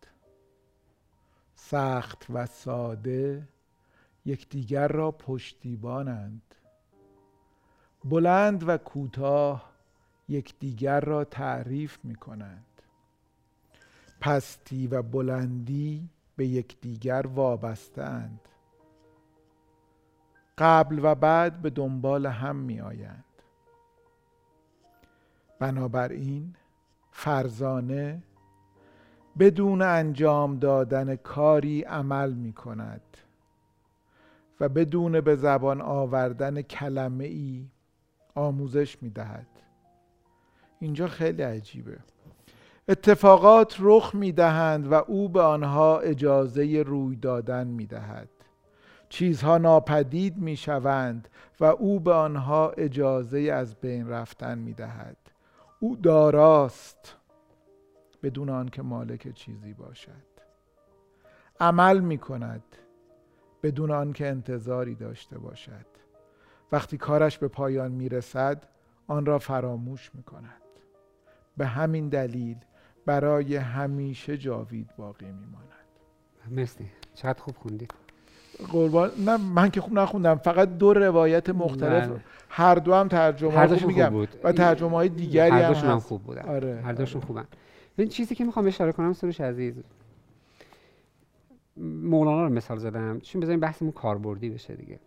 سخت 1.56 2.26
و 2.30 2.46
ساده 2.46 3.48
یکدیگر 4.26 4.88
را 4.88 5.12
پشتیبانند. 5.12 6.55
بلند 8.10 8.70
و 8.70 8.78
کوتاه 8.78 9.72
یکدیگر 10.30 11.00
را 11.00 11.24
تعریف 11.24 11.98
می 12.04 12.16
کنند 12.16 12.66
پستی 14.22 14.88
و 14.88 15.02
بلندی 15.02 16.10
به 16.36 16.48
یکدیگر 16.48 17.28
وابستند. 17.28 18.40
قبل 20.58 21.00
و 21.04 21.16
بعد 21.16 21.62
به 21.62 21.70
دنبال 21.70 22.26
هم 22.26 22.56
می 22.56 22.82
آیند 22.82 23.24
بنابراین 25.60 26.56
فرزانه 27.12 28.24
بدون 29.40 29.82
انجام 29.82 30.60
دادن 30.60 31.16
کاری 31.16 31.82
عمل 31.82 32.34
می 32.34 32.54
کند 32.54 33.18
و 34.60 34.70
بدون 34.70 35.22
به 35.22 35.36
زبان 35.36 35.82
آوردن 35.82 36.62
کلمه 36.62 37.26
ای 37.26 37.68
آموزش 38.36 39.04
می 39.04 39.10
دهد 39.10 39.48
اینجا 40.80 41.08
خیلی 41.08 41.44
عجیبه. 41.44 41.98
اتفاقات 42.88 43.76
رخ 43.80 44.16
می 44.16 44.32
دهند 44.32 44.92
و 44.92 44.94
او 44.94 45.30
به 45.30 45.42
آنها 45.42 46.00
اجازه 46.00 46.84
روی 46.86 47.16
دادن 47.16 47.68
می 47.68 47.86
دهد 47.86 48.30
چیزها 49.10 49.58
ناپدید 49.58 50.38
می 50.38 50.58
شوند 50.58 51.28
و 51.60 51.66
او 51.66 52.00
به 52.00 52.14
آنها 52.14 52.70
اجازه 52.70 53.40
از 53.40 53.76
بین 53.76 54.10
رفتن 54.10 54.58
می 54.58 54.74
دهد 54.74 55.18
او 55.80 55.96
داراست 55.96 57.16
بدون 58.24 58.50
آنکه 58.50 58.82
مالک 58.82 59.34
چیزی 59.34 59.74
باشد. 59.74 60.36
عمل 61.60 62.00
می 62.00 62.18
کند 62.18 62.64
بدون 63.64 63.92
آنکه 63.92 64.28
انتظاری 64.28 64.96
داشته 64.96 65.38
باشد. 65.38 65.95
وقتی 66.72 66.98
کارش 66.98 67.38
به 67.38 67.48
پایان 67.48 67.92
می 67.92 68.10
رسد 68.10 68.64
آن 69.08 69.26
را 69.26 69.40
فراموش 69.40 70.12
می 70.14 70.24
کند 70.24 70.62
به 71.58 71.66
همین 71.66 72.10
دلیل 72.10 72.58
برای 73.06 73.56
همیشه 73.56 74.38
جاوید 74.38 74.90
باقی 74.98 75.26
میماند. 75.26 75.66
مرسی. 76.52 76.86
چقدر 77.14 77.42
خوب 77.42 77.56
خوندید. 77.56 77.94
قربان. 78.72 79.12
نه 79.26 79.38
من 79.38 79.70
که 79.70 79.82
خوب 79.82 79.94
نخوندم. 79.94 80.36
فقط 80.36 80.78
دو 80.78 80.94
روایت 80.94 81.50
مختلف 81.50 82.08
بله. 82.08 82.20
هر 82.50 82.76
دو 82.76 82.94
هم 82.94 83.08
ترجمه 83.08 83.52
هر 83.52 83.68
دوشون 83.68 83.88
میگم. 83.88 84.10
بود. 84.10 84.30
و 84.44 84.52
ترجمه 84.52 84.92
های 84.92 85.10
دیگری 85.10 85.52
هر 85.52 85.68
دوشون 85.68 85.90
هم, 85.90 86.00
خوب 86.00 86.24
بودن. 86.24 86.42
آره. 86.42 86.82
هر 86.86 86.94
دوشون 86.94 87.22
آره. 87.22 87.28
خوبن. 87.28 87.46
این 87.98 88.10
چیزی 88.10 88.36
که 88.36 88.44
می‌خوام 88.44 88.68
اشاره 88.68 88.92
کنم 88.92 89.14
سروش 89.14 89.42
عزیز. 89.42 89.84
مولانا 91.78 92.44
رو 92.44 92.54
مثال 92.54 92.78
زدم. 92.78 93.20
چون 93.20 93.42
بذاریم 93.42 93.60
بحثمون 93.60 93.92
کاربردی 93.92 94.50
بشه 94.50 94.76
دیگه. 94.76 95.00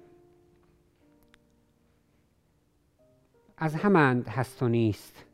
از 3.60 3.74
همند 3.74 4.28
هست 4.28 4.62
و 4.62 4.68
نیست 4.68 5.24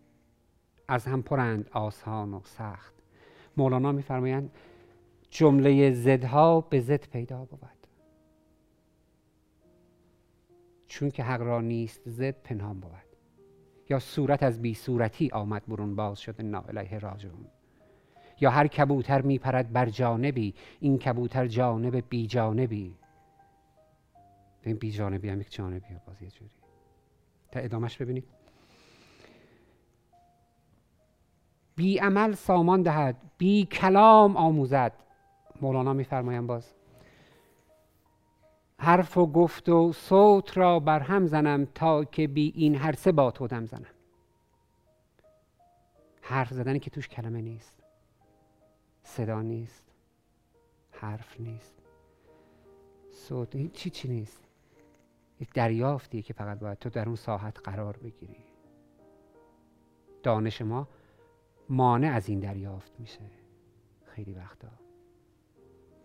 از 0.88 1.06
هم 1.06 1.22
پرند 1.22 1.70
آسان 1.72 2.34
و 2.34 2.40
سخت. 2.44 2.94
مولانا 3.56 3.92
میفرمایند 3.92 4.50
جمله 5.30 5.92
زدها 5.92 6.60
به 6.60 6.80
زد 6.80 7.08
پیدا 7.08 7.44
بود. 7.44 7.60
چون 10.86 11.10
که 11.10 11.22
حق 11.22 11.42
را 11.42 11.60
نیست 11.60 12.10
زد 12.10 12.42
پنهان 12.42 12.80
بود. 12.80 12.90
یا 13.90 13.98
صورت 13.98 14.42
از 14.42 14.62
بی 14.62 14.74
صورتی 14.74 15.30
آمد 15.30 15.66
برون 15.66 15.96
باز 15.96 16.18
شده 16.18 16.42
ناالیه 16.42 16.98
راجعون. 16.98 17.46
یا 18.40 18.50
هر 18.50 18.66
کبوتر 18.66 19.22
میپرد 19.22 19.72
بر 19.72 19.86
جانبی 19.86 20.54
این 20.80 20.98
کبوتر 20.98 21.46
جانب 21.46 22.04
بی 22.08 22.26
جانبی. 22.26 22.96
این 24.62 24.76
بی 24.76 24.90
جانبی 24.90 25.28
هم 25.28 25.40
یک 25.40 25.52
جانبی 25.52 25.86
باز 26.06 26.22
یه 26.22 26.30
جوری 26.30 26.63
تا 27.54 27.60
ادامش 27.60 27.96
ببینید 27.98 28.24
بی 31.76 31.98
عمل 31.98 32.34
سامان 32.34 32.82
دهد 32.82 33.16
بی 33.38 33.64
کلام 33.64 34.36
آموزد 34.36 34.92
مولانا 35.60 35.92
میفرمایند 35.92 36.46
باز. 36.46 36.74
حرف 38.78 39.18
و 39.18 39.26
گفت 39.26 39.68
و 39.68 39.92
صوت 39.92 40.58
را 40.58 40.80
بر 40.80 41.00
هم 41.00 41.26
زنم 41.26 41.64
تا 41.64 42.04
که 42.04 42.28
بی 42.28 42.52
این 42.56 42.74
هر 42.74 42.92
سه 42.92 43.12
با 43.12 43.30
تو 43.30 43.46
دم 43.46 43.66
زنم. 43.66 43.94
حرف 46.22 46.52
زدنی 46.52 46.78
که 46.78 46.90
توش 46.90 47.08
کلمه 47.08 47.40
نیست. 47.40 47.82
صدا 49.02 49.42
نیست. 49.42 49.84
حرف 50.92 51.40
نیست. 51.40 51.74
صوت 53.10 53.72
چی 53.72 53.90
چی 53.90 54.08
نیست. 54.08 54.43
یک 55.40 55.52
دریافتی 55.54 56.22
که 56.22 56.32
فقط 56.32 56.58
باید 56.58 56.78
تو 56.78 56.90
در 56.90 57.06
اون 57.06 57.16
ساحت 57.16 57.58
قرار 57.64 57.96
بگیری. 57.96 58.44
دانش 60.22 60.62
ما 60.62 60.88
مانع 61.68 62.12
از 62.14 62.28
این 62.28 62.40
دریافت 62.40 62.92
میشه 62.98 63.20
خیلی 64.04 64.32
وقتا. 64.32 64.68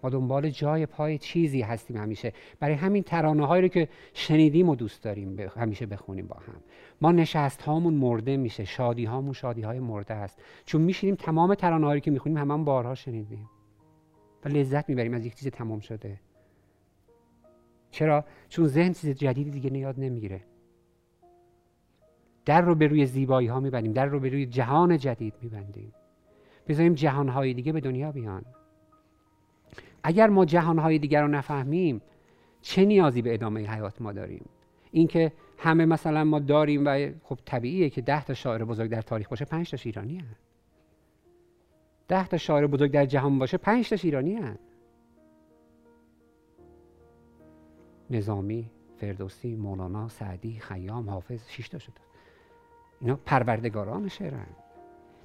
ما 0.04 0.10
دنبال 0.10 0.50
جای 0.50 0.86
پای 0.86 1.18
چیزی 1.18 1.62
هستیم 1.62 1.98
همیشه. 1.98 2.34
برای 2.60 2.76
همین 2.76 3.04
ترانه 3.04 3.48
هایی 3.48 3.62
رو 3.62 3.68
که 3.68 3.90
شنیدیم 4.14 4.70
و 4.70 4.76
دوست 4.76 5.04
داریم 5.04 5.40
همیشه 5.40 5.86
بخونیم 5.86 6.28
با 6.28 6.36
هم. 6.36 6.62
ما 7.02 7.12
نشست 7.12 7.62
هامون 7.62 7.94
مرده 7.94 8.38
میشه. 8.38 8.66
شادی 8.66 9.06
هامون 9.06 9.34
شادی 9.34 9.62
های 9.62 9.80
مرده 9.80 10.14
است 10.14 10.42
چون 10.66 10.82
میشینیم 10.82 11.16
تمام 11.16 11.56
ترانه 11.56 11.86
هایی 11.86 12.02
که 12.02 12.12
می‌خونیم 12.12 12.38
همه 12.38 12.54
هم 12.54 12.66
بارها 12.66 12.96
شنیدیم. 12.96 13.50
و 14.46 14.50
لذت 14.50 14.90
می‌بریم 14.90 15.14
از 15.14 15.26
یک 15.26 15.36
چیز 15.36 15.48
تمام 15.48 15.80
شده. 15.80 16.20
چرا؟ 17.92 18.26
چون 18.50 18.68
ذهن 18.68 18.94
چیز 18.94 19.10
جدیدی 19.10 19.52
دیگه 19.52 19.70
نیاد 19.70 19.96
نمی‌گیره. 19.98 20.42
در 22.46 22.62
رو 22.62 22.76
به 22.76 22.88
روی 22.88 23.06
زیبایی 23.06 23.48
ها 23.48 23.60
میبندیم 23.60 23.94
در 23.94 24.06
رو 24.06 24.20
به 24.20 24.30
روی 24.30 24.46
جهان 24.46 24.98
جدید 24.98 25.34
میبندیم. 25.42 25.94
بذاریم 26.68 26.94
جهان 26.94 27.30
های 27.30 27.54
دیگه 27.54 27.72
به 27.72 27.82
دنیا 27.82 28.12
بیان. 28.12 28.46
اگر 30.04 30.28
ما 30.28 30.46
جهانهای 30.46 31.00
دیگر 31.00 31.22
رو 31.22 31.28
نفهمیم 31.28 32.02
چه 32.62 32.86
نیازی 32.86 33.22
به 33.22 33.34
ادامه 33.34 33.68
حیات 33.68 34.02
ما 34.02 34.12
داریم؟ 34.12 34.46
اینکه 34.92 35.32
همه 35.58 35.86
مثلا 35.86 36.24
ما 36.24 36.40
داریم 36.40 36.84
و 36.86 37.10
خب 37.24 37.40
طبیعیه 37.46 37.90
که 37.90 38.02
ده 38.02 38.24
تا 38.24 38.34
شاعر 38.34 38.64
بزرگ 38.64 38.90
در 38.90 39.02
تاریخ 39.02 39.30
باشه 39.30 39.46
پنج 39.46 39.72
تاش 39.72 39.86
ایرانی 39.86 40.18
هن. 40.18 40.36
ده 42.08 42.28
تا 42.28 42.38
شاعر 42.38 42.68
بزرگ 42.68 42.92
در 42.92 43.06
جهان 43.06 43.40
باشه 43.40 43.58
پنج 43.58 43.90
تاش 43.90 44.06
ایرانی 44.06 44.34
هن. 44.34 44.60
نظامی 48.10 48.70
فردوسی 48.98 49.56
مولانا 49.56 50.08
سعدی 50.08 50.60
خیام 50.60 51.10
حافظ 51.10 51.50
شش 51.50 51.70
تا 51.70 51.80
شده. 51.80 51.94
اینا 53.02 53.20
پروردگاران 53.26 54.08
شعرن. 54.08 54.48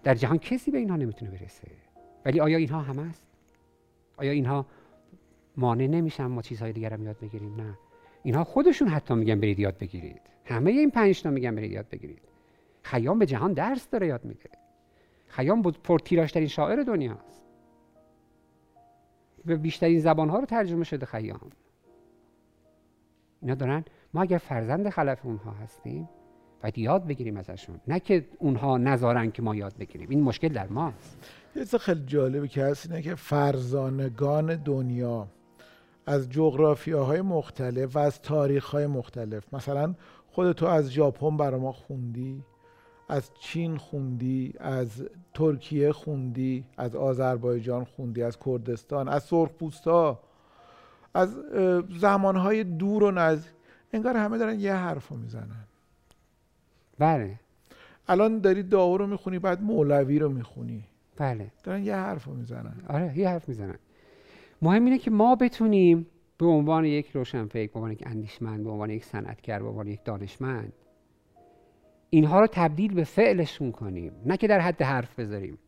در 0.02 0.14
جهان 0.14 0.38
کسی 0.38 0.70
به 0.70 0.78
اینها 0.78 0.96
نمی‌تونه 0.96 1.30
برسه. 1.30 1.68
ولی 2.24 2.40
آیا 2.40 2.56
اینها 2.56 2.80
همه 2.80 3.02
است؟ 3.02 3.26
آیا 4.16 4.32
اینها 4.32 4.66
مانع 5.56 5.86
نمیشن 5.86 6.26
ما 6.26 6.42
چیزهای 6.42 6.72
دیگر 6.72 6.92
هم 6.92 7.02
یاد 7.02 7.18
بگیریم؟ 7.18 7.54
نه. 7.54 7.78
اینها 8.22 8.44
خودشون 8.44 8.88
حتی 8.88 9.14
میگن 9.14 9.40
برید 9.40 9.58
یاد 9.58 9.78
بگیرید. 9.78 10.20
همه 10.44 10.70
این 10.70 10.90
پنج 10.90 11.22
تا 11.22 11.30
میگن 11.30 11.54
برید 11.54 11.72
یاد 11.72 11.88
بگیرید. 11.88 12.22
خیام 12.82 13.18
به 13.18 13.26
جهان 13.26 13.52
درس 13.52 13.90
داره 13.90 14.06
یاد 14.06 14.24
میده. 14.24 14.50
خیام 15.28 15.62
پرتیراژترین 15.62 16.48
شاعر 16.48 16.82
دنیاست. 16.82 17.42
به 19.44 19.56
بیشترین 19.56 20.00
زبانها 20.00 20.38
رو 20.38 20.46
ترجمه 20.46 20.84
شده 20.84 21.06
خیام. 21.06 21.50
اینا 23.44 23.54
دارن. 23.54 23.84
ما 24.14 24.22
اگر 24.22 24.38
فرزند 24.38 24.88
خلف 24.88 25.18
اونها 25.26 25.50
هستیم 25.50 26.08
باید 26.62 26.78
یاد 26.78 27.06
بگیریم 27.06 27.36
ازشون. 27.36 27.80
نه 27.88 28.00
که 28.00 28.24
اونها 28.38 28.78
نذارن 28.78 29.30
که 29.30 29.42
ما 29.42 29.54
یاد 29.54 29.74
بگیریم. 29.78 30.10
این 30.10 30.22
مشکل 30.22 30.48
در 30.48 30.66
ماست. 30.66 31.18
یه 31.56 31.78
خیلی 31.78 32.02
جالبی 32.06 32.48
که 32.48 32.64
هست 32.64 32.90
اینه 32.90 33.02
که 33.02 33.14
فرزانگان 33.14 34.56
دنیا 34.56 35.28
از 36.06 36.30
جغرافیاهای 36.30 37.20
مختلف 37.20 37.96
و 37.96 37.98
از 37.98 38.22
تاریخهای 38.22 38.86
مختلف. 38.86 39.54
مثلا 39.54 39.94
خودتو 40.26 40.66
از 40.66 40.90
ژاپن 40.90 41.36
برا 41.36 41.58
ما 41.58 41.72
خوندی 41.72 42.44
از 43.08 43.30
چین 43.40 43.76
خوندی 43.76 44.54
از 44.58 45.08
ترکیه 45.34 45.92
خوندی 45.92 46.64
از 46.76 46.96
آذربایجان 46.96 47.84
خوندی 47.84 48.22
از 48.22 48.38
کردستان 48.38 49.08
از 49.08 49.22
سرخپوستا. 49.22 50.20
از 51.14 51.36
زمانهای 51.98 52.64
دور 52.64 53.02
و 53.02 53.10
نزدیک. 53.10 53.52
انگار 53.92 54.16
همه 54.16 54.38
دارن 54.38 54.60
یه 54.60 54.74
حرف 54.74 55.08
رو 55.08 55.16
می‌زنن. 55.16 55.64
بله. 56.98 57.40
الان 58.08 58.38
داری 58.38 58.62
داو 58.62 58.98
رو 58.98 59.06
می‌خونی 59.06 59.38
بعد 59.38 59.62
مولوی 59.62 60.18
رو 60.18 60.28
می‌خونی. 60.28 60.84
بله. 61.16 61.50
دارن 61.64 61.84
یه 61.84 61.94
حرف 61.94 62.24
رو 62.24 62.34
می‌زنن. 62.34 62.74
آره 62.88 63.18
یه 63.18 63.28
حرف 63.28 63.48
می‌زنن. 63.48 63.78
مهم 64.62 64.84
اینه 64.84 64.98
که 64.98 65.10
ما 65.10 65.36
بتونیم 65.36 66.06
به 66.38 66.46
عنوان 66.46 66.84
یک 66.84 67.10
روشنفکر 67.10 67.72
به 67.72 67.78
عنوان 67.78 67.92
یک 67.92 68.02
اندیشمند 68.06 68.64
به 68.64 68.70
عنوان 68.70 68.90
یک 68.90 69.04
صنعتگر 69.04 69.58
به 69.58 69.68
عنوان 69.68 69.86
یک 69.86 70.04
دانشمند 70.04 70.72
اینها 72.10 72.40
رو 72.40 72.46
تبدیل 72.46 72.94
به 72.94 73.04
فعلشون 73.04 73.72
کنیم. 73.72 74.12
نه 74.26 74.36
که 74.36 74.48
در 74.48 74.60
حد 74.60 74.82
حرف 74.82 75.18
بذاریم. 75.18 75.58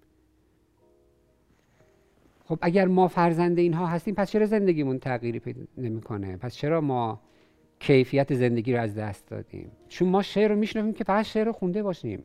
خب 2.49 2.59
اگر 2.63 2.89
ما 2.89 3.09
فرزند 3.09 3.59
اینها 3.59 3.87
هستیم 3.87 4.15
پس 4.15 4.31
چرا 4.31 4.47
زندگیمون 4.47 4.99
تغییری 4.99 5.39
پیدا 5.39 5.63
نمی‌کنه؟ 5.79 6.37
پس 6.37 6.55
چرا 6.55 6.81
ما 6.81 7.21
کیفیت 7.81 8.35
زندگی 8.35 8.73
رو 8.73 8.81
از 8.81 8.95
دست 8.95 9.29
دادیم؟ 9.29 9.73
چون 9.89 10.09
ما 10.09 10.23
شعر 10.23 10.49
رو 10.49 10.57
میشنویم 10.57 10.93
که 10.93 11.05
فقط 11.05 11.25
شعر 11.25 11.45
رو 11.45 11.53
خونده 11.53 11.83
باشیم 11.83 12.25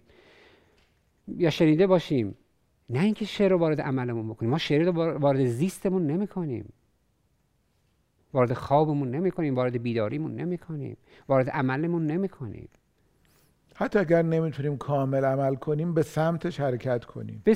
یا 1.27 1.49
شنیده 1.49 1.88
باشیم. 1.88 2.36
نه 2.89 2.99
اینکه 2.99 3.25
شعر 3.25 3.51
رو 3.51 3.57
وارد 3.57 3.81
عملمون 3.81 4.29
بکنیم. 4.29 4.51
ما 4.51 4.57
شعر 4.57 4.84
رو 4.84 4.91
وارد 5.17 5.45
زیستمون 5.45 6.07
نمی‌کنیم. 6.07 6.73
وارد 8.34 8.53
خوابمون 8.53 9.12
نمی‌کنیم. 9.12 9.55
وارد 9.55 9.84
بیداریمون 9.84 10.36
نمی‌کنیم. 10.36 10.97
وارد 11.27 11.49
عملمون 11.49 12.07
نمی‌کنیم. 12.07 12.69
حتی 13.75 13.99
اگر 13.99 14.21
نمی‌تونیم 14.21 14.77
کامل 14.77 15.25
عمل 15.25 15.55
کنیم 15.55 15.93
به 15.93 16.01
سمتش 16.01 16.60
حرکت 16.60 17.05
کنیم. 17.05 17.41
به, 17.43 17.53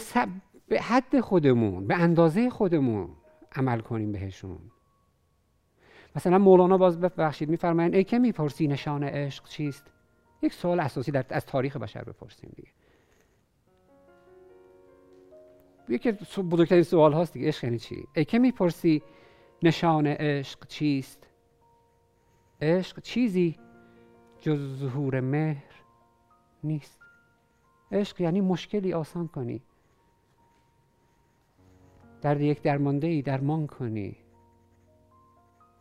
به 0.67 0.81
حد 0.81 1.19
خودمون 1.19 1.87
به 1.87 1.95
اندازه 1.95 2.49
خودمون 2.49 3.09
عمل 3.55 3.79
کنیم 3.79 4.11
بهشون. 4.11 4.59
مثلا 6.15 6.37
مولانا 6.37 6.77
باز 6.77 6.99
ببخشید 6.99 7.49
میفرمایند 7.49 7.95
ای 7.95 8.03
که 8.03 8.19
می‌پرسی 8.19 8.67
نشان 8.67 9.03
عشق 9.03 9.47
چیست؟ 9.47 9.91
یک 10.41 10.53
سوال 10.53 10.79
اساسی 10.79 11.11
در 11.11 11.25
از 11.29 11.45
تاریخ 11.45 11.77
بشر 11.77 12.03
بپرسیم 12.03 12.51
دیگه. 12.55 12.69
یکی 15.89 16.11
بزرگترین 16.41 16.83
سوال 16.83 17.13
هاست 17.13 17.33
دیگه 17.33 17.47
عشق 17.47 17.63
یعنی 17.63 17.79
چی؟ 17.79 18.07
ای 18.15 18.25
که 18.25 18.39
می‌پرسی 18.39 19.03
نشان 19.63 20.07
عشق 20.07 20.67
چیست؟ 20.67 21.27
عشق 22.61 23.01
چیزی 23.01 23.59
جز 24.39 24.79
ظهور 24.79 25.19
مهر 25.19 25.73
نیست. 26.63 26.99
عشق 27.91 28.21
یعنی 28.21 28.41
مشکلی 28.41 28.93
آسان 28.93 29.27
کنی. 29.27 29.61
در 32.25 32.41
یک 32.41 32.61
درمانده 32.61 33.07
ای 33.07 33.21
درمان 33.21 33.67
کنی. 33.67 34.15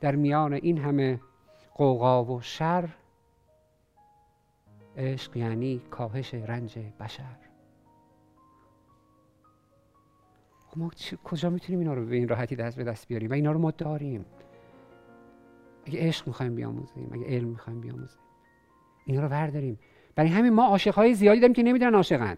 در 0.00 0.14
میان 0.14 0.52
این 0.52 0.78
همه 0.78 1.20
قوقا 1.74 2.24
و 2.24 2.40
شر 2.40 2.88
عشق 4.96 5.36
یعنی 5.36 5.82
کاهش 5.90 6.34
رنج 6.34 6.78
بشر. 6.78 7.36
خب 10.66 10.78
ما 10.78 10.90
کجا 11.24 11.50
می‌تونیم 11.50 11.78
اینا 11.80 11.94
رو 11.94 12.06
به 12.06 12.16
این 12.16 12.28
راحتی 12.28 12.56
دست 12.56 12.76
به 12.76 12.84
دست 12.84 13.08
بیاریم؟ 13.08 13.30
و 13.30 13.34
اینا 13.34 13.52
رو 13.52 13.58
ما 13.58 13.70
داریم. 13.70 14.24
اگه 15.86 16.00
عشق 16.00 16.26
می‌خوایم 16.26 16.54
بیاموزیم 16.54 17.10
اگه 17.12 17.26
علم 17.26 17.48
می‌خوایم 17.48 17.80
بیاموزیم. 17.80 18.22
اینا 19.06 19.22
رو 19.22 19.28
برداریم 19.28 19.78
برای 20.14 20.30
همین 20.30 20.52
ما 20.52 20.66
عاشقهای 20.66 21.14
زیادی 21.14 21.40
داریم 21.40 21.54
که 21.54 21.62
نمی‌دونن 21.62 21.94
عاشقن. 21.94 22.36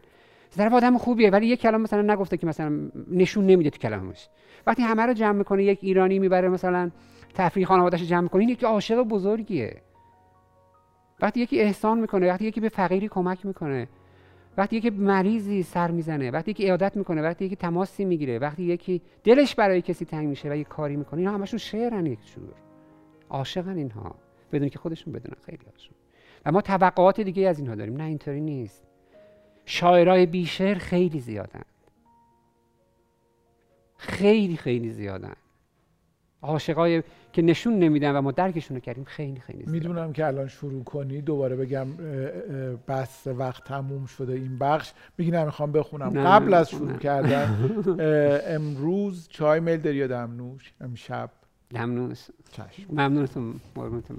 طرف 0.51 0.73
آدم 0.73 0.99
خوبیه 0.99 1.31
ولی 1.31 1.47
یک 1.47 1.61
کلام 1.61 1.81
مثلا 1.81 2.15
نگفته 2.15 2.37
که 2.37 2.47
مثلا 2.47 2.91
نشون 3.11 3.47
نمیده 3.47 3.71
تو 3.71 3.79
کلامش. 3.79 4.29
وقتی 4.67 4.83
همه 4.83 5.03
رو 5.03 5.13
جمع 5.13 5.39
می‌کنه 5.39 5.65
یک 5.65 5.79
ایرانی 5.83 6.19
می‌بره 6.19 6.49
مثلا 6.49 6.91
تفریح 7.35 7.67
خانواده‌اش 7.67 8.03
جمع 8.03 8.21
می‌کنه 8.21 8.41
این 8.41 8.49
یکی 8.49 8.67
عاشق 8.67 9.03
بزرگیه. 9.03 9.83
وقتی 11.21 11.41
یکی 11.41 11.61
احسان 11.61 12.01
می‌کنه 12.01 12.29
وقتی 12.29 12.45
یکی 12.45 12.61
به 12.61 12.69
فقیری 12.69 13.09
کمک 13.09 13.47
می‌کنه 13.47 13.89
وقتی 14.57 14.77
یکی 14.77 14.91
مریضی 14.91 15.63
سر 15.63 15.91
می‌زنه 15.91 16.31
وقتی 16.31 16.51
یکی 16.51 16.63
عیادت 16.65 16.97
می‌کنه 16.97 17.23
وقتی 17.23 17.45
یکی 17.45 17.57
تماسی 17.57 18.05
می‌گیره 18.05 18.39
وقتی 18.39 18.63
یکی 18.63 19.03
دلش 19.25 19.55
برای 19.55 19.83
کسی 19.83 20.05
تنگ 20.05 20.29
میشه 20.29 20.51
و 20.51 20.57
یه 20.57 20.65
کاری 20.65 20.97
می‌کنه 20.97 21.21
اینا 21.21 21.33
همشون 21.33 21.59
شعرن 21.59 22.07
یک 22.07 22.19
جور. 22.35 22.55
عاشقن 23.31 23.77
اینها. 23.77 24.15
بدون 24.53 24.69
که 24.69 24.79
خودشون 24.79 25.13
بدونن 25.13 25.37
خیلی 25.47 25.65
هاشون 25.73 25.95
و 26.47 26.53
ما 26.53 26.61
توقعات 26.61 27.21
دیگه 27.21 27.49
از 27.49 27.59
اینها 27.59 27.75
داریم. 27.75 27.97
نه 27.97 28.05
اینطوری 28.05 28.41
نیست. 28.41 28.86
شاعرای 29.67 30.27
بیشعر 30.27 30.79
خیلی 30.79 31.21
زیادن. 31.21 31.63
خیلی 33.97 34.57
خیلی 34.57 34.91
زیادن. 34.91 35.35
عاشقای 36.43 37.03
که 37.33 37.43
نشون 37.43 37.79
نمیدن 37.79 38.17
و 38.17 38.21
ما 38.21 38.33
درکشون 38.33 38.81
کردیم 38.81 39.05
خیلی 39.05 39.41
خیلی 39.41 39.59
زیادن. 39.59 39.73
می‌دونم 39.73 40.13
که 40.13 40.27
الان 40.27 40.49
شروع 40.49 40.85
کنی 40.85 41.21
دوباره 41.23 41.57
بگم 41.57 41.87
بس 42.89 43.27
وقت 43.27 43.65
تموم 43.65 44.07
شده 44.07 44.33
این 44.33 44.59
بخش. 44.59 44.93
میگی 45.19 45.31
نمی‌خوام 45.31 45.73
بخونم. 45.73 46.27
قبل 46.27 46.55
از 46.55 46.71
شروع 46.71 46.97
کردن 46.97 47.71
امروز 48.57 49.29
چای 49.29 49.61
میل 49.61 49.77
داری 49.77 49.97
یا 49.97 50.07
دمنوش؟ 50.07 50.73
امشب. 50.81 51.31
دمنوش 51.71 52.19
ممنونتون 52.91 53.61
ممنونتون 53.77 54.17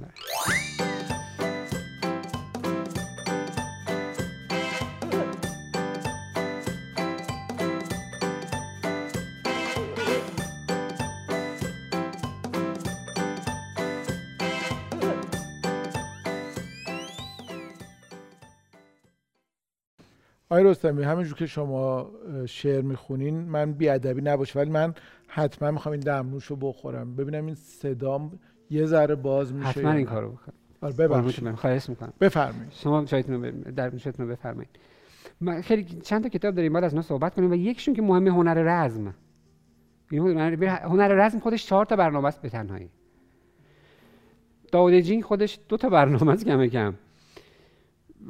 آقای 20.58 20.72
رستمی 20.72 21.04
همینجور 21.04 21.38
که 21.38 21.46
شما 21.46 22.12
شعر 22.46 22.82
می‌خونین 22.82 23.39
من 23.39 23.72
بیادبی 23.72 24.22
نباشه 24.22 24.60
ولی 24.60 24.70
من 24.70 24.93
حتما 25.28 25.72
می‌خوام 25.72 25.93
این 25.93 26.02
دمنوش 26.02 26.46
رو 26.46 26.56
بخورم. 26.56 27.15
ببینم 27.15 27.46
این 27.46 27.56
صدام 27.56 28.39
یه 28.70 28.86
ذره 28.86 29.15
باز 29.15 29.54
میشه 29.54 29.67
حتما 29.67 29.91
این 29.91 30.06
کارو 30.06 30.32
بکن 30.32 30.54
آره 30.82 30.93
ببخشید. 30.93 31.52
خواهش 31.52 31.89
می‌کنم. 31.89 32.13
بفرمایید. 32.22 32.72
شما 32.72 33.06
چایتون 33.06 33.46
رو 33.46 33.52
در 33.72 33.89
رو 34.17 34.28
بفرمایید. 34.28 34.70
ما 35.41 35.62
خیلی 35.62 35.84
چند 35.84 36.24
تا 36.24 36.30
کتاب 36.30 36.56
داریم 36.56 36.74
باید 36.74 36.86
از 36.86 36.91
اینا 36.91 37.02
صحبت 37.02 37.34
کنیم 37.36 37.52
و 37.52 37.56
یکشون 37.56 37.93
که 37.93 38.02
مهمه 38.02 38.32
هنر 38.32 38.86
رزم. 38.86 39.13
هنر 40.12 41.08
رزم 41.08 41.39
خودش 41.39 41.65
چهار 41.65 41.86
تا 41.86 41.96
برنامه 41.96 42.28
است 42.28 42.41
به 42.41 42.50
تنهایی. 42.50 42.89
داود 44.72 44.93
جین 44.93 45.22
خودش 45.22 45.60
دو 45.70 45.78
تا 45.78 45.89
برنامه 45.89 46.32
است 46.32 46.46
کم 46.46 46.67
کم. 46.67 46.93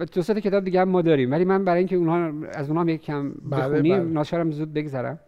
دو 0.05 0.23
تا 0.23 0.39
کتاب 0.39 0.63
دیگه 0.63 0.81
هم 0.81 0.89
ما 0.89 1.01
داریم. 1.01 1.31
ولی 1.31 1.45
من 1.45 1.65
برای 1.65 1.77
اینکه 1.77 1.95
اونها 1.95 2.47
از 2.49 2.69
اونها 2.69 2.91
یک 2.91 3.01
کم 3.01 3.29
بله، 3.29 3.61
بخونیم 3.61 3.99
بله. 3.99 4.11
ناشرم 4.11 4.51
زود 4.51 4.73
بگذرم. 4.73 5.19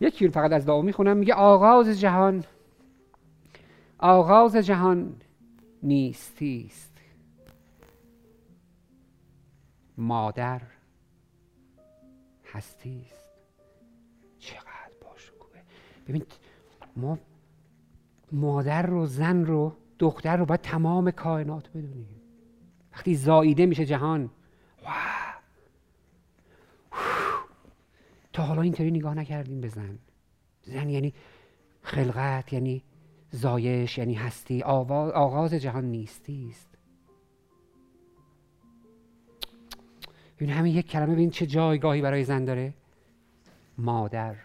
یکی 0.00 0.28
فقط 0.28 0.52
از 0.52 0.66
داو 0.66 0.82
می‌خونم 0.82 1.16
میگه 1.16 1.34
آغاز 1.34 2.00
جهان 2.00 2.44
آغاز 3.98 4.56
جهان 4.56 5.12
نیستی 5.82 6.64
است. 6.66 6.94
مادر 9.98 10.62
هستی 12.52 13.02
است. 13.06 13.24
چقدر 14.38 14.92
باشکوه 15.02 15.58
ببین 16.08 16.22
ما 16.96 17.18
مادر 18.32 18.86
رو 18.86 19.06
زن 19.06 19.44
رو 19.44 19.72
دختر 19.98 20.36
رو 20.36 20.44
باید 20.44 20.60
تمام 20.60 21.10
کائنات 21.10 21.68
بدونیم. 21.70 22.20
وقتی 22.94 23.14
زاییده 23.14 23.66
میشه 23.66 23.86
جهان. 23.86 24.30
تا 28.32 28.42
حالا 28.42 28.62
اینطوری 28.62 28.90
نگاه 28.90 29.14
نکردیم 29.14 29.60
به 29.60 29.68
زن. 29.68 29.98
زن 30.62 30.90
یعنی 30.90 31.14
خلقت 31.82 32.52
یعنی 32.52 32.82
زایش 33.30 33.98
یعنی 33.98 34.14
هستی. 34.14 34.62
آغاز 34.62 35.54
جهان 35.54 35.84
نیستی 35.84 36.48
است. 36.50 36.68
این 40.38 40.50
همین 40.50 40.74
یک 40.74 40.86
کلمه 40.86 41.12
ببین 41.12 41.30
چه 41.30 41.46
جایگاهی 41.46 42.02
برای 42.02 42.24
زن 42.24 42.44
داره. 42.44 42.74
مادر 43.78 44.36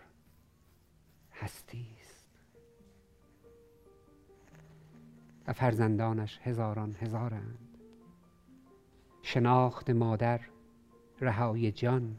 هستی 1.34 1.88
است. 2.02 2.26
و 5.48 5.54
فرزندانش 5.54 6.40
هزاران 6.44 6.96
هزارند. 7.00 7.69
شناخت 9.30 9.90
مادر 9.90 10.40
رهایی 11.22 11.72
جان 11.72 12.16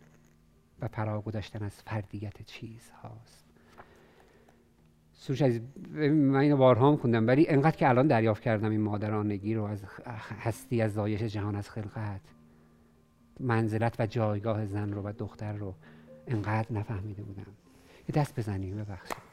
و 0.80 0.88
فرا 0.88 1.20
گذاشتن 1.20 1.62
از 1.62 1.82
فردیت 1.82 2.42
چیز 2.42 2.90
هاست 2.90 3.44
سروش 5.12 5.42
از 5.42 5.60
من 6.10 6.36
اینو 6.36 6.56
بارها 6.56 6.88
هم 6.88 6.96
خوندم 6.96 7.26
ولی 7.26 7.48
انقدر 7.48 7.76
که 7.76 7.88
الان 7.88 8.06
دریافت 8.06 8.42
کردم 8.42 8.70
این 8.70 8.80
مادرانگی 8.80 9.54
رو 9.54 9.64
از 9.64 9.84
هستی 10.40 10.82
از 10.82 10.94
زایش 10.94 11.22
جهان 11.22 11.54
از 11.54 11.70
خلقت 11.70 12.20
منزلت 13.40 14.00
و 14.00 14.06
جایگاه 14.06 14.66
زن 14.66 14.92
رو 14.92 15.02
و 15.02 15.12
دختر 15.18 15.52
رو 15.52 15.74
انقدر 16.26 16.72
نفهمیده 16.72 17.22
بودم. 17.22 17.52
یه 18.08 18.22
دست 18.22 18.38
بزنیم 18.38 18.76
ببخشید. 18.76 19.30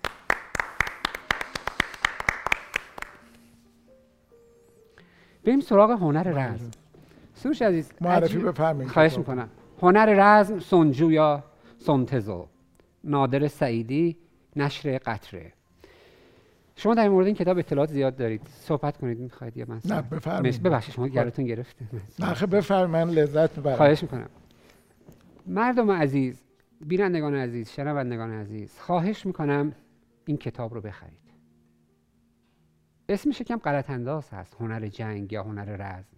بریم 5.43 5.59
سراغ 5.59 5.91
هنر 5.91 6.23
رزم. 6.23 6.71
سروش 7.37 7.61
عزیز 7.61 7.91
معرفی 8.01 8.37
بفرمایید. 8.37 8.91
خواهش 8.91 9.17
می‌کنم. 9.17 9.49
هنر 9.81 10.39
رزم 10.39 10.59
سنجو 10.59 11.11
یا 11.11 11.43
سنتزو. 11.77 12.47
نادر 13.03 13.47
سعیدی 13.47 14.17
نشر 14.55 14.97
قطره. 14.97 15.53
شما 16.75 16.95
در 16.95 17.09
مورد 17.09 17.25
این 17.25 17.35
کتاب 17.35 17.57
اطلاعات 17.57 17.89
زیاد 17.91 18.15
دارید. 18.15 18.41
صحبت 18.59 18.97
کنید 18.97 19.19
می‌خواید 19.19 19.57
یا 19.57 19.65
من 19.67 19.81
نه 19.85 20.01
بفرمایید. 20.01 20.63
ببخشید 20.63 20.95
شما 20.95 21.07
گرتون 21.07 21.45
گرفته. 21.45 21.85
نه 22.19 22.33
بفرمایید 22.45 23.07
من 23.07 23.13
لذت 23.13 23.57
می‌برم. 23.57 23.75
خواهش 23.75 24.03
می‌کنم. 24.03 24.29
مردم 25.47 25.91
عزیز 25.91 26.41
بینندگان 26.81 27.35
عزیز 27.35 27.69
شنوندگان 27.69 28.31
عزیز 28.31 28.79
خواهش 28.79 29.25
می‌کنم 29.25 29.71
این 30.25 30.37
کتاب 30.37 30.73
رو 30.73 30.81
بخرید. 30.81 31.19
اسمش 33.09 33.41
کم 33.41 33.57
غلط 33.57 33.89
انداز 33.89 34.29
هست 34.29 34.55
هنر 34.59 34.87
جنگ 34.87 35.33
یا 35.33 35.43
هنر 35.43 35.65
رزم. 35.65 36.16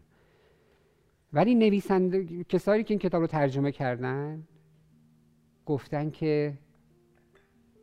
ولی 1.34 1.56
نویسنده 1.56 2.44
کسایی 2.44 2.84
که 2.84 2.94
این 2.94 3.00
کتاب 3.00 3.22
رو 3.22 3.28
ترجمه 3.28 3.72
کردن 3.72 4.48
گفتن 5.66 6.10
که 6.10 6.58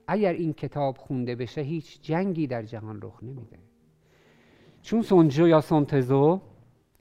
اگر 0.09 0.32
این 0.32 0.52
کتاب 0.52 0.98
خونده 0.98 1.35
بشه 1.35 1.61
هیچ 1.61 2.02
جنگی 2.02 2.46
در 2.46 2.62
جهان 2.62 3.02
رخ 3.02 3.22
نمیده. 3.22 3.59
چون 4.82 5.02
سونجو 5.02 5.48
یا 5.48 5.61
سونتزو 5.61 6.40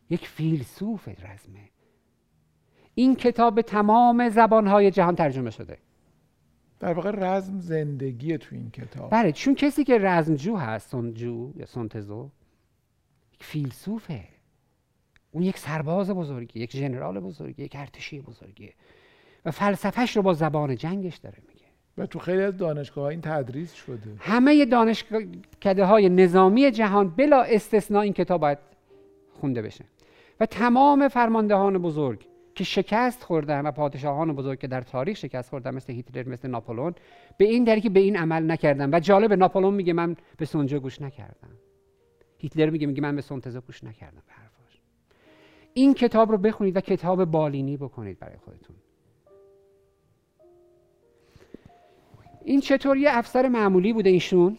یک 0.09 0.27
فیلسوف 0.27 1.07
رزمه. 1.07 1.69
این 2.95 3.15
کتاب 3.15 3.55
به 3.55 3.61
تمام 3.61 4.29
زبانهای 4.29 4.91
جهان 4.91 5.15
ترجمه 5.15 5.49
شده. 5.49 5.77
در 6.79 6.93
واقع 6.93 7.11
رزم 7.11 7.59
زندگی 7.59 8.37
تو 8.37 8.55
این 8.55 8.71
کتاب. 8.71 9.11
بله 9.11 9.31
چون 9.31 9.55
کسی 9.55 9.83
که 9.83 9.97
رزمجو 9.97 10.55
هست 10.55 10.89
سونجو 10.91 11.51
یا 11.55 11.65
سونتزو 11.65 12.29
یک 13.33 13.43
فیلسوفه. 13.43 14.34
اون 15.35 15.43
یک 15.43 15.57
سرباز 15.57 16.09
بزرگی 16.09 16.59
یک 16.59 16.75
ژنرال 16.75 17.19
بزرگی 17.19 17.63
یک 17.63 17.75
ارتشی 17.75 18.21
بزرگی 18.21 18.69
و 19.45 19.51
فلسفهش 19.51 20.15
رو 20.15 20.21
با 20.21 20.33
زبان 20.33 20.75
جنگش 20.75 21.17
داره 21.17 21.37
میگه. 21.47 21.65
و 21.97 22.05
تو 22.05 22.19
خیلی 22.19 22.41
از 22.41 22.57
دانشگاه 22.57 23.05
این 23.05 23.21
تدریس 23.21 23.73
شده. 23.73 24.15
همه 24.19 24.65
دانشکده 24.65 25.85
های 25.85 26.09
نظامی 26.09 26.71
جهان 26.71 27.09
بلا 27.09 27.41
استثناء 27.41 28.01
این 28.01 28.13
کتاب 28.13 28.41
باید 28.41 28.57
خونده 29.41 29.61
بشه. 29.61 29.85
و 30.39 30.45
تمام 30.45 31.07
فرماندهان 31.07 31.77
بزرگ 31.77 32.27
که 32.55 32.63
شکست 32.63 33.23
خوردن 33.23 33.61
و 33.65 33.71
پادشاهان 33.71 34.35
بزرگ 34.35 34.59
که 34.59 34.67
در 34.67 34.81
تاریخ 34.81 35.17
شکست 35.17 35.49
خوردن 35.49 35.75
مثل 35.75 35.93
هیتلر 35.93 36.29
مثل 36.29 36.47
ناپولون 36.47 36.93
به 37.37 37.45
این 37.45 37.63
دلیل 37.63 37.83
که 37.83 37.89
به 37.89 37.99
این 37.99 38.17
عمل 38.17 38.51
نکردن. 38.51 38.95
و 38.95 38.99
جالب 38.99 39.33
ناپولون 39.33 39.73
میگه 39.73 39.93
من 39.93 40.15
به 40.37 40.45
سونجا 40.45 40.79
گوش 40.79 41.01
نکردم. 41.01 41.51
هیتلر 42.37 42.69
میگه 42.69 42.87
میگه 42.87 43.01
من 43.01 43.15
به 43.15 43.21
سونتزا 43.21 43.61
گوش 43.61 43.83
نکردم. 43.83 44.23
این 45.77 45.93
کتاب 45.93 46.31
رو 46.31 46.37
بخونید 46.37 46.77
و 46.77 46.81
کتاب 46.81 47.25
بالینی 47.25 47.77
بکنید 47.77 48.19
برای 48.19 48.37
خودتون. 48.37 48.75
این 52.43 52.59
چطور 52.59 52.97
یه 52.97 53.09
افسر 53.11 53.47
معمولی 53.47 53.93
بوده 53.93 54.09
ایشون؟ 54.09 54.57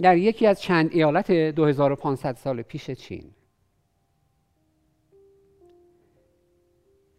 در 0.00 0.16
یکی 0.16 0.46
از 0.46 0.60
چند 0.60 0.90
ایالت 0.92 1.30
2500 1.30 2.36
سال 2.36 2.62
پیش 2.62 2.90
چین. 2.90 3.30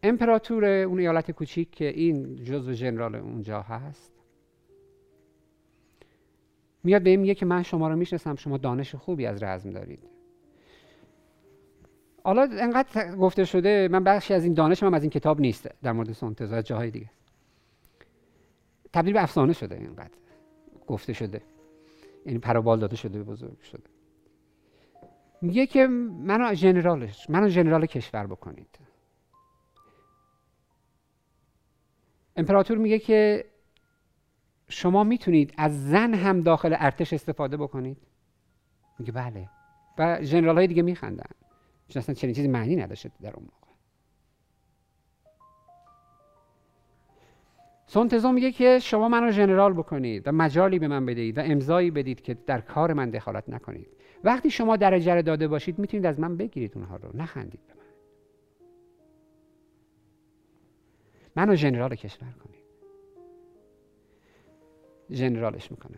امپراتور 0.04 0.66
اون 0.66 1.00
ایالت 1.00 1.32
کوچیک 1.32 1.72
که 1.72 1.88
این 1.88 2.36
جزو 2.36 2.74
ژنرال 2.74 3.16
اونجا 3.16 3.62
هست 3.62 4.14
میاد 6.84 7.02
به 7.02 7.10
این 7.10 7.20
میگه 7.20 7.36
که 7.36 7.46
من 7.46 7.64
شما 7.64 7.90
رو 7.90 7.96
می‌شناسم 7.96 8.36
شما 8.36 8.58
دانش 8.58 8.96
خوبی 8.96 9.26
از 9.26 9.44
رزم 9.44 9.70
دارید. 9.70 10.19
حالا 12.24 12.50
انقدر 12.52 13.16
گفته 13.16 13.46
شده 13.46 13.88
من 13.92 14.04
بخشی 14.04 14.34
از 14.34 14.44
این 14.44 14.54
دانش 14.54 14.84
من 14.84 14.94
از 14.94 15.04
این 15.04 15.10
کتاب 15.10 15.42
نیست 15.42 15.70
در 15.84 15.92
مورد 15.92 16.12
سنتزا 16.12 16.62
جاهای 16.62 16.92
دیگه. 16.92 17.10
تبدیل 18.94 19.14
به 19.14 19.24
افسانه 19.24 19.54
شده 19.54 19.76
اینقدر 19.76 20.18
گفته 20.88 21.14
شده. 21.14 21.42
یعنی 22.26 22.40
پروبال 22.40 22.80
داده 22.80 22.96
شده 22.96 23.24
بزرگ 23.24 23.62
شده. 23.62 23.84
میگه 25.42 25.66
که 25.66 25.88
منو 25.88 26.54
ژنرالش 26.54 27.30
منو 27.30 27.50
ژنرال 27.50 27.86
کشور 27.86 28.28
بکنید. 28.28 28.80
امپراتور 32.36 32.78
میگه 32.78 33.00
که 33.00 33.46
شما 34.70 35.04
می‌تونید 35.04 35.54
از 35.58 35.90
زن 35.90 36.14
هم 36.14 36.42
داخل 36.42 36.76
ارتش 36.80 37.14
استفاده 37.14 37.58
بکنید. 37.58 37.98
میگه 39.00 39.12
بله. 39.12 39.50
و 39.98 40.22
ژنرال 40.22 40.56
های 40.58 40.68
دیگه 40.68 40.82
میخندن. 40.82 41.32
چون 41.90 42.00
اصلا 42.00 42.16
چنین 42.16 42.34
چیزی 42.34 42.48
معنی 42.48 42.76
نداشته 42.76 43.12
در 43.22 43.34
اون 43.34 43.48
سونتزو 47.90 48.32
میگه 48.32 48.52
که 48.52 48.80
شما 48.80 49.10
منو 49.10 49.32
ژنرال 49.32 49.74
بکنید 49.74 50.28
و 50.28 50.32
مجالی 50.32 50.80
به 50.80 50.88
من 50.88 51.06
بدهید 51.06 51.38
و 51.38 51.42
امضایی 51.42 51.92
بدید 51.92 52.22
که 52.22 52.34
در 52.34 52.62
کار 52.62 52.94
من 52.94 53.10
دخالت 53.10 53.50
نکنید. 53.50 53.88
وقتی 54.24 54.50
شما 54.50 54.78
درجه 54.78 55.14
رو 55.14 55.22
داده 55.22 55.48
باشید 55.48 55.80
می‌تونید 55.80 56.06
از 56.06 56.20
من 56.20 56.38
بگیرید 56.38 56.72
اونها 56.76 56.96
رو 56.96 57.10
نخندید 57.14 57.60
به 57.68 57.74
من. 57.74 57.86
منو 61.36 61.56
ژنرال 61.56 61.96
کشور 61.96 62.32
کنید. 62.32 62.64
ژنرالش 65.12 65.72
می‌کنه 65.72 65.98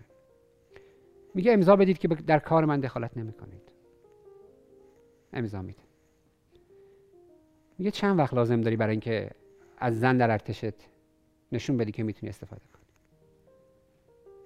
میگه 1.35 1.53
امضا 1.53 1.75
بدید 1.75 1.97
که 1.97 2.07
در 2.07 2.39
کار 2.39 2.65
من 2.65 2.79
دخالت 2.79 3.17
نمی‌کنید. 3.17 3.70
امضا 5.33 5.61
میده. 5.61 5.81
میگه 7.77 7.91
چند 7.91 8.19
وقت 8.19 8.33
لازم 8.33 8.61
داری 8.61 8.75
برای 8.75 8.91
اینکه 8.91 9.31
از 9.77 9.99
زن 9.99 10.17
در 10.17 10.31
ارتشت 10.31 10.73
نشون 11.51 11.77
بدی 11.77 11.91
که 11.91 12.03
می‌تونی 12.03 12.29
استفاده 12.29 12.61
کنی؟ 12.73 12.85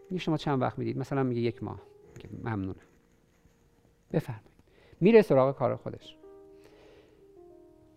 میگه 0.10 0.24
شما 0.24 0.38
چند 0.38 0.62
وقت 0.62 0.80
می‌دید؟ 0.80 0.98
مثلا 0.98 1.24
میگه 1.24 1.42
یک 1.42 1.64
ماه. 1.64 1.82
میگه 2.16 2.30
ممنونم. 2.44 2.76
بفرمایید. 4.12 4.52
میره 5.02 5.22
سراغ 5.22 5.58
کار 5.58 5.76
خودش. 5.76 6.18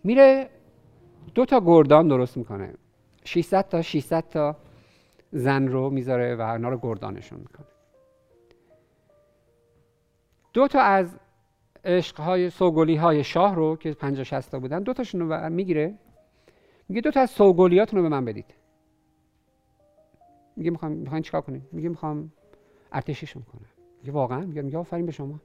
میره 0.05 0.51
دو 1.35 1.45
تا 1.45 1.61
گردان 1.61 2.09
درست 2.09 2.37
می‌کنه. 2.37 2.75
600 3.25 3.69
تا 3.69 3.83
600 3.83 4.29
تا 4.29 4.57
زن 5.33 5.69
رو 5.69 5.91
می‌ذاره 5.91 6.35
و 6.35 6.41
اونا 6.41 6.69
رو 6.69 6.79
گردانشون 6.83 7.39
می‌کنه. 7.39 7.67
دو 10.53 10.69
تا 10.69 10.81
از 10.81 11.17
عشقهای 11.85 12.51
سوگلی 12.51 12.97
های 12.97 13.25
شاه 13.25 13.55
رو 13.55 13.77
که 13.77 13.93
50 13.93 14.25
60 14.25 14.51
تا 14.51 14.59
بودن 14.59 14.83
دو 14.83 14.93
تاشون 14.93 15.21
رو 15.21 15.51
می‌گیره. 15.51 15.95
میگه 16.89 17.01
دو 17.01 17.11
تا 17.11 17.21
از 17.21 17.31
سوگلیاتون 17.31 18.03
به 18.03 18.09
من 18.09 18.25
بدید. 18.25 18.55
میگه 20.57 20.71
می‌خوام 20.71 20.93
می‌خواین 20.93 21.23
چیکار 21.23 21.41
کنیم؟ 21.41 21.69
میگه 21.73 21.89
می‌خوام 21.89 22.33
ارتشیشون 22.93 23.43
کنم. 23.43 23.69
میگه 24.03 24.13
واقعا؟ 24.13 24.41
میگه 24.41 24.63
میگه 24.63 24.79
آفرین 24.79 25.07
به 25.07 25.13
شما. 25.13 25.41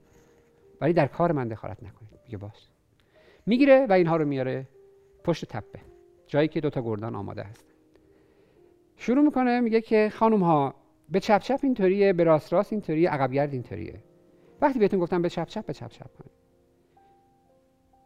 ولی 0.80 0.92
در 0.92 1.06
کار 1.06 1.32
من 1.32 1.48
دخالت 1.48 1.82
نکنید. 1.82 2.20
میگه 2.24 2.38
باش 2.38 2.68
می‌گیره 3.46 3.86
و 3.86 3.92
اینها 3.92 4.16
رو 4.16 4.24
میاره 4.24 4.68
پشت 5.24 5.44
تپه. 5.44 5.80
جایی 6.26 6.48
که 6.48 6.60
دوتا 6.60 6.82
گردان 6.82 7.14
آماده 7.14 7.42
هست 7.42 7.64
شروع 8.96 9.24
می‌کنه 9.24 9.60
میگه 9.60 9.80
که 9.80 10.10
خانم 10.14 10.42
ها 10.42 10.74
به 11.08 11.20
چپ 11.20 11.40
چپ 11.40 11.60
اینطوریه 11.62 12.12
به 12.12 12.24
راست 12.24 12.52
راست 12.52 12.72
اینطوریه 12.72 13.10
عقب 13.10 13.32
گرد 13.32 13.52
اینطوریه. 13.52 14.00
وقتی 14.64 14.78
بهتون 14.78 15.00
گفتم 15.00 15.22
به 15.22 15.28
چپ 15.30 15.48
چپ 15.48 15.66
به 15.66 15.72
چپ 15.74 15.90
چپ 15.90 16.16
کنید. 16.18 16.30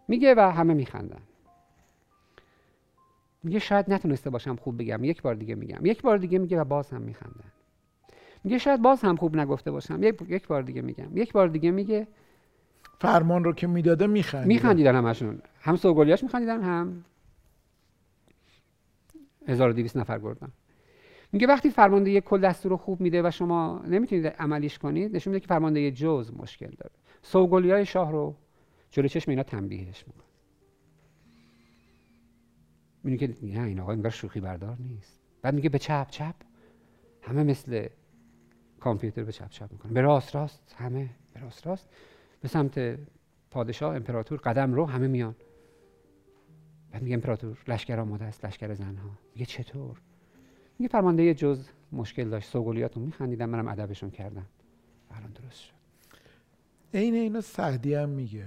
میگه 0.09 0.35
و 0.35 0.41
همه 0.41 0.75
میخندن. 0.75 1.23
میگه 3.43 3.59
شاید 3.59 3.93
نتونسته 3.93 4.31
باشم 4.31 4.57
خوب 4.57 4.79
بگم. 4.79 5.05
یک 5.05 5.23
بار 5.23 5.35
دیگه 5.35 5.55
میگم. 5.55 5.87
یک 5.87 6.03
بار 6.03 6.19
دیگه 6.19 6.39
میگه 6.39 6.61
و 6.61 6.65
باز 6.65 6.91
هم 6.91 7.03
میخندن. 7.03 7.53
میگه 8.45 8.59
شاید 8.59 8.83
باز 8.83 9.03
هم 9.03 9.17
خوب 9.17 9.37
نگفته 9.37 9.71
باشم. 9.71 10.03
یک, 10.03 10.23
یک 10.29 10.47
بار 10.47 10.63
دیگه 10.63 10.83
میگم. 10.83 11.17
یک 11.17 11.33
بار 11.33 11.49
دیگه 11.49 11.71
میگه 11.71 12.07
فرمان 13.01 13.45
رو 13.45 13.53
که 13.53 13.67
می‌داده 13.67 14.07
میخندیدن. 14.07 14.49
میخندیدن 14.49 14.95
همشون. 14.95 15.43
هم 15.61 15.77
سوگلیاش 15.77 16.23
میخندیدن 16.23 16.63
هم 16.63 17.05
1200 19.49 19.97
نفر 19.97 20.19
گردن. 20.19 20.53
میگه 21.33 21.47
وقتی 21.47 21.71
فرمانده 21.71 22.21
کل 22.21 22.41
دستور 22.41 22.71
رو 22.71 22.77
خوب 22.77 23.01
میده 23.01 23.23
و 23.23 23.31
شما 23.31 23.83
نمی‌تونید 23.87 24.27
عملیش 24.27 24.79
کنید 24.79 25.17
نشون 25.17 25.33
میده 25.33 25.41
که 25.41 25.47
فرمانده 25.47 25.91
جز 25.91 26.33
مشکل 26.37 26.71
داره. 26.79 26.95
سوگلی 27.23 27.71
های 27.71 27.87
شاه 27.87 28.13
رو 28.13 28.37
جلوی 28.91 29.09
چشم 29.09 29.31
اینا 29.31 29.43
تنبیهش 29.43 30.05
می‌کنه. 30.07 30.25
میگه 33.05 33.27
که 33.27 33.47
نه 33.47 33.63
این 33.63 33.81
آقا 33.81 33.93
انگار 33.93 34.11
شوخی 34.11 34.41
بردار 34.41 34.77
نیست. 34.81 35.21
بعد 35.43 35.55
میگه 35.55 35.69
به 35.69 35.79
چپ 35.79 36.11
چپ. 36.11 36.35
همه 37.23 37.43
مثل 37.43 37.89
کامپیوتر 38.81 39.25
به 39.25 39.33
چپ 39.33 39.51
چپ 39.51 39.73
می‌کنه. 39.73 39.93
به 39.93 40.01
راست 40.01 40.37
راست. 40.37 40.75
همه 40.79 41.11
به 41.35 41.41
راست 41.41 41.67
راست. 41.67 41.89
به 42.41 42.49
سمت 42.49 42.99
پادشاه 43.51 43.97
امپراتور 43.97 44.39
قدم 44.39 44.75
رو 44.75 44.87
همه 44.87 45.07
میان. 45.07 45.37
بعد 46.93 47.03
میگه 47.03 47.15
امپراتور 47.15 47.59
لشکر 47.69 48.01
آماده 48.01 48.25
است 48.25 48.45
لشکر 48.45 48.75
زنها. 48.75 49.11
میگه 49.35 49.47
چطور؟ 49.47 50.01
میگه 50.79 50.93
فرمانده 50.93 51.35
جز 51.35 51.69
مشکل 51.93 52.31
داشت 52.31 52.49
سوگلیاتون 52.49 53.03
میخندیدن 53.03 53.47
منم 53.47 53.69
ادبشون 53.69 54.11
کردم. 54.11 54.47
الان 55.11 55.31
درست 55.31 55.61
شد. 55.61 55.73
عین 56.95 57.15
اینو 57.15 57.41
سعدی 57.41 57.95
هم 57.95 58.09
میگه. 58.09 58.47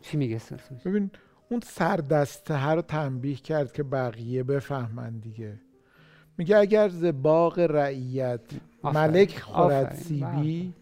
چی 0.00 0.16
میگه 0.16 0.40
ببین 0.84 1.10
اون 1.50 1.60
سردسته 1.60 2.66
رو 2.68 2.82
تنبیه 2.82 3.36
کرد 3.36 3.72
که 3.72 3.82
بقیه 3.82 4.42
بفهمن 4.42 5.18
دیگه. 5.18 5.60
میگه 6.38 6.56
اگر 6.56 6.88
ز 6.88 7.04
باغ 7.04 7.58
رعیت 7.58 8.40
ملک 8.84 9.38
خورد 9.38 9.94
سیبی 9.94 10.20
بله. 10.20 10.72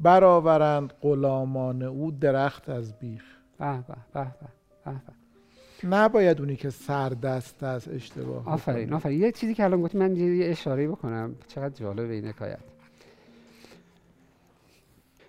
برآورند 0.00 0.92
غلامان 0.92 1.82
او 1.82 2.10
درخت 2.10 2.68
از 2.68 2.98
بیخ. 2.98 3.24
به 3.58 3.84
به 4.14 4.26
به. 4.84 4.92
نباید 5.84 6.40
اونی 6.40 6.56
که 6.56 6.70
سردست 6.70 7.62
است 7.62 7.88
اشتباه 7.88 8.48
آفرین 8.48 8.92
آفرین. 8.92 9.20
یه 9.20 9.32
چیزی 9.32 9.54
که 9.54 9.64
الان 9.64 9.82
گفتی 9.82 9.98
من 9.98 10.16
یه 10.16 10.50
اشاره 10.50 10.88
بکنم. 10.88 11.34
چقدر 11.48 11.74
جالب 11.74 12.10
این 12.10 12.26
حکایت. 12.26 12.58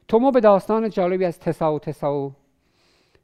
تومو 0.07 0.31
به 0.31 0.39
داستان 0.39 0.89
جالبی 0.89 1.25
از 1.25 1.39
تساو 1.39 1.79
تساو 1.79 2.33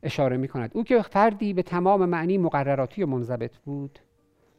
اشاره 0.03 0.37
می 0.37 0.47
کند 0.47 0.71
او 0.73 0.83
که 0.83 1.01
فردی 1.01 1.53
به 1.53 1.63
تمام 1.63 2.05
معنی 2.05 2.37
مقرراتی 2.37 3.03
و 3.03 3.07
منضبط 3.07 3.57
بود 3.57 3.99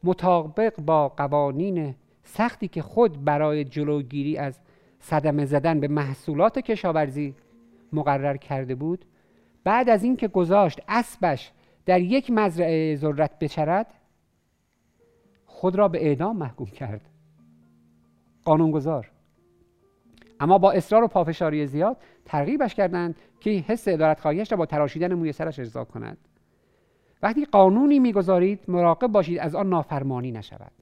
مطابق 0.04 0.80
با 0.80 1.08
قوانین 1.08 1.94
سختی 2.24 2.68
که 2.68 2.82
خود 2.82 3.24
برای 3.24 3.64
جلوگیری 3.64 4.36
از 4.36 4.58
صدمه 5.00 5.46
زدن 5.46 5.80
به 5.80 5.88
محصولات 5.88 6.58
کشاورزی 6.58 7.34
مقرر 7.92 8.36
کرده 8.36 8.74
بود 8.74 9.04
بعد 9.64 9.88
از 9.88 10.04
اینکه 10.04 10.28
گذاشت 10.28 10.80
اسبش 10.88 11.52
در 11.90 12.00
یک 12.00 12.30
مزرعه 12.30 12.96
ذرت 12.96 13.38
بچرد 13.38 13.86
خود 15.46 15.76
را 15.76 15.88
به 15.88 16.06
اعدام 16.06 16.36
محکوم 16.36 16.66
کرد. 16.66 17.08
قانونگذار. 18.44 19.10
اما 20.40 20.58
با 20.58 20.72
اصرار 20.72 21.04
و 21.04 21.08
پافشاری 21.08 21.66
زیاد 21.66 21.96
ترغیبش 22.24 22.74
کردند 22.74 23.16
که 23.40 23.50
حس 23.50 23.88
ادارت 23.88 24.20
خواهیش 24.20 24.52
را 24.52 24.58
با 24.58 24.66
تراشیدن 24.66 25.14
موی 25.14 25.32
سرش 25.32 25.58
ارضا 25.58 25.84
کند. 25.84 26.18
وقتی 27.22 27.44
قانونی 27.44 27.98
می‌گذارید 27.98 28.60
مراقب 28.68 29.06
باشید 29.06 29.38
از 29.38 29.54
آن 29.54 29.68
نافرمانی 29.68 30.32
نشود. 30.32 30.72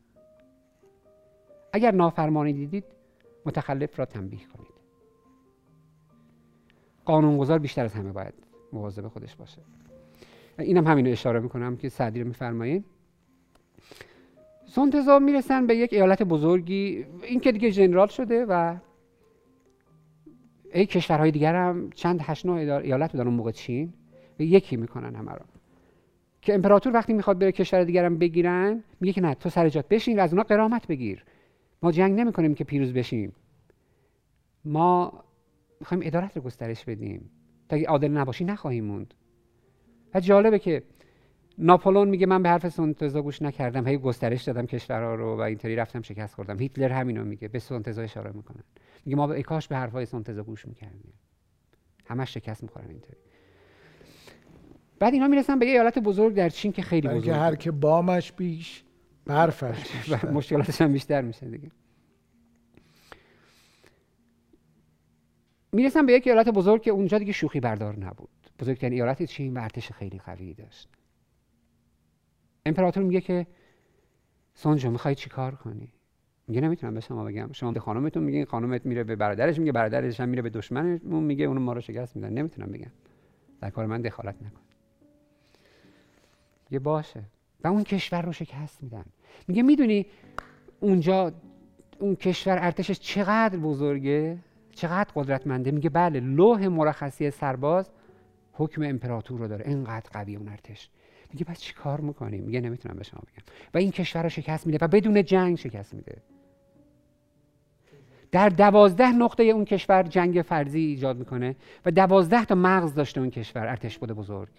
اگر 1.73 1.90
نافرمانی 1.90 2.53
دیدید 2.53 2.85
متخلف 3.47 3.99
را 3.99 4.05
تنبیه 4.05 4.47
کنید. 4.57 4.75
قانونگذار 7.05 7.59
بیشتر 7.59 7.85
از 7.85 7.94
همه 7.94 8.12
باید 8.12 8.35
مواظب 8.73 9.09
خودش 9.09 9.37
باشه. 9.37 9.62
اینم 10.59 10.87
همین 10.87 11.07
رو 11.07 11.12
اشاره 11.12 11.40
می‌کنم 11.40 11.77
که 11.77 11.88
سعدی 11.88 12.21
رو 12.21 12.27
میفرمایید. 12.27 12.85
سنتزا 14.66 15.18
می‌رسن 15.18 15.66
به 15.66 15.77
یک 15.77 15.92
ایالت 15.92 16.23
بزرگی. 16.23 17.05
این 17.23 17.40
که 17.40 17.53
دیگه 17.53 17.71
جنرال 17.71 18.09
شده 18.09 18.44
و 18.49 18.77
ای 20.73 20.87
کشورهای 20.87 21.31
دیگر 21.31 21.55
هم 21.55 21.90
چند 21.90 22.21
هشت 22.23 22.47
ایالت 22.47 23.12
بودن 23.12 23.27
اون 23.27 23.35
موقع 23.35 23.51
چین. 23.51 23.92
و 24.38 24.42
یکی 24.42 24.77
می‌کنن 24.77 25.14
همه 25.14 25.33
رو. 25.33 25.44
که 26.42 26.55
امپراتور 26.55 26.94
وقتی 26.94 27.12
می‌خواد 27.12 27.38
بره 27.38 27.53
کشور 27.53 27.85
دیگرم 27.85 28.18
بگیرن 28.18 28.85
میگه 29.01 29.12
که 29.12 29.21
نه 29.21 29.35
تو 29.35 29.49
سر 29.49 29.68
جات 29.68 29.88
بشین 29.88 30.18
و 30.18 30.23
از 30.23 30.33
اونا 30.33 30.42
قرامت 30.42 30.87
بگیر. 30.87 31.25
ما 31.83 31.92
جنگ 31.92 32.21
نمی‌کنیم 32.21 32.55
که 32.55 32.64
پیروز 32.64 32.92
بشیم. 32.92 33.33
ما 34.64 35.25
می‌خوایم 35.81 36.03
ادارت 36.07 36.37
رو 36.37 36.42
گسترش 36.42 36.85
بدیم. 36.85 37.31
تا 37.68 37.77
اگه 37.77 37.87
عادل 37.87 38.09
نباشی 38.09 38.44
نخواهیم 38.44 38.85
موند. 38.85 39.14
و 40.14 40.21
جالبه 40.21 40.59
که 40.59 40.83
ناپولون 41.59 42.09
میگه 42.09 42.27
من 42.27 42.42
به 42.42 42.49
حرف 42.49 42.68
سنتزا 42.68 43.23
گوش 43.23 43.42
نکردم 43.42 43.88
هی 43.88 43.99
گسترش 43.99 44.42
دادم 44.42 44.66
کشورها 44.66 45.14
رو 45.14 45.37
و 45.37 45.40
اینطوری 45.40 45.77
رفتم 45.77 46.03
شکست 46.03 46.35
خوردم. 46.35 46.59
هیتلر 46.59 46.92
همینو 46.92 47.25
میگه 47.25 47.49
به 47.49 47.59
سنتزا 47.59 48.03
اشاره 48.03 48.33
می‌کنن. 48.33 48.62
میگه 49.05 49.16
ما 49.16 49.27
به 49.27 49.42
کاش 49.42 49.68
به 49.68 49.77
حرفای 49.77 50.07
سنتزا 50.07 50.42
گوش 50.42 50.66
می‌کردیم. 50.66 51.12
همش 52.07 52.35
شکست 52.35 52.62
می‌خورن 52.62 52.90
اینطوری. 52.90 53.18
بعد 54.99 55.12
اینا 55.12 55.29
می‌رسن 55.29 55.59
به 55.59 55.66
یه 55.66 55.73
ایالت 55.73 55.99
بزرگ 55.99 56.35
در 56.35 56.49
چین 56.49 56.73
که 56.73 56.83
خیلی 56.83 57.09
بزرگه. 57.09 57.35
هر 57.35 57.55
که 57.55 57.71
بامش 57.71 58.33
بیش 58.33 58.85
برفش 59.27 59.92
بیشتر. 59.92 60.31
مشکلاتش 60.31 60.81
هم 60.81 60.92
بیشتر 60.92 61.23
میشه 61.23 61.47
دیگه. 61.47 61.71
می‌رسن 65.73 66.07
به 66.07 66.12
یک 66.12 66.27
ایالت 66.27 66.49
بزرگ 66.49 66.83
که 66.83 66.90
اونجا 66.90 67.18
دیگه 67.18 67.33
شوخی 67.33 67.61
بردار 67.61 67.99
نبود. 67.99 68.29
بزرگترین 68.59 68.92
ایالت 68.92 69.23
چین 69.23 69.57
و 69.57 69.61
ارتش 69.61 69.92
خیلی 69.92 70.18
قوی 70.18 70.55
داشت. 70.55 70.88
امپراتور 72.66 73.03
میگه 73.03 73.21
که 73.21 73.47
سونجو 74.55 74.90
می‌خوای 74.90 75.14
چی 75.14 75.31
کار 75.31 75.55
کنی؟ 75.55 75.92
میگه 76.49 76.61
نمی‌تونم 76.61 76.94
به 76.94 77.01
شما 77.01 77.25
بگم. 77.25 77.53
شما 77.53 77.73
به 77.73 77.81
خانمتون 77.81 78.23
میگه 78.23 78.44
خانمت 78.44 78.87
میره 78.87 79.05
به 79.05 79.16
برادرش 79.16 79.59
میگه 79.59 79.73
برادرش 79.73 80.21
هم 80.21 80.29
میره 80.29 80.42
به 80.42 80.51
دشمنمون 80.51 81.25
میگه 81.25 81.44
اونو 81.44 81.61
ما 81.61 81.73
رو 81.73 81.81
شکست 81.81 82.16
میدن. 82.16 82.33
نمی‌تونم 82.33 82.73
بگم. 82.73 82.90
در 83.61 83.71
کار 83.71 83.87
من 83.87 84.03
دخالت 84.03 84.42
نکن. 84.42 84.61
میگه 86.71 86.79
باشه. 86.79 87.23
و 87.64 87.68
اون 87.68 87.85
کشور 87.85 88.23
رو 88.23 88.33
شکست 88.33 88.83
میدن. 88.83 89.05
میگه 89.49 89.62
می‌دونی 89.62 90.07
اونجا 90.81 91.33
اون 91.99 92.16
کشور 92.16 92.59
ارتشش 92.61 92.99
چقدر 93.01 93.59
بزرگه؟ 93.59 94.38
چقدر 94.73 95.11
قدرتمنده؟ 95.14 95.71
میگه 95.71 95.90
بله 95.90 96.21
لوح 96.21 96.68
مرخصی 96.68 97.31
سرباز 97.31 97.90
حکم 98.59 98.83
امپراتور 98.83 99.40
رو 99.40 99.49
داره. 99.49 99.68
اینقدر 99.68 100.11
قوی 100.12 100.37
اون 100.37 100.49
ارتش. 100.49 100.90
میگه 101.33 101.44
پس 101.44 101.61
چی 101.61 101.75
کار 101.75 102.01
می‌کنیم 102.01 102.44
میگه 102.44 102.61
نمی‌تونم 102.61 102.97
به 102.97 103.05
شما 103.05 103.21
بگم. 103.21 103.44
و 103.75 103.79
این 103.79 103.90
کشور 103.90 104.23
رو 104.23 104.29
شکست 104.29 104.66
میده 104.66 104.79
و 104.81 104.88
بدون 104.88 105.25
جنگ 105.25 105.57
شکست 105.57 105.94
میده. 105.94 106.23
در 108.33 108.49
دوازده 108.49 109.12
نقطه 109.12 109.42
اون 109.42 109.64
کشور 109.64 110.03
جنگ 110.03 110.42
فرضی 110.42 110.81
ایجاد 110.81 111.18
می‌کنه 111.18 111.57
و 111.85 111.90
دوازده 111.90 112.44
تا 112.44 112.55
مغز 112.55 112.94
داشته 112.94 113.21
اون 113.21 113.31
کشور. 113.31 113.66
ارتش 113.66 113.99
بوده 113.99 114.14
بزرگ. 114.14 114.53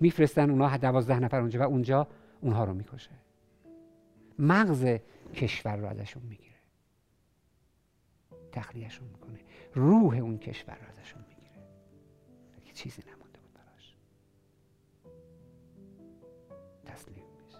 میفرستن 0.00 0.50
اونها 0.50 0.76
دوازده 0.76 1.18
نفر 1.18 1.40
اونجا 1.40 1.60
و 1.60 1.62
اونجا 1.62 2.08
اونها 2.40 2.64
رو 2.64 2.74
می‌کشه. 2.74 3.10
مغز 4.38 4.86
کشور 5.34 5.76
رو 5.76 5.86
ازشون 5.86 6.22
می‌گیره. 6.22 6.54
تخلیهشون 8.52 9.08
می‌کنه. 9.08 9.38
روح 9.74 10.18
اون 10.18 10.38
کشور 10.38 10.74
رو 10.74 10.88
ازشون 10.88 11.22
چیزی 12.78 13.02
نمونده 13.06 13.38
بود 13.40 13.52
براش. 13.54 13.96
تسلیم 16.86 17.24
میشه. 17.44 17.58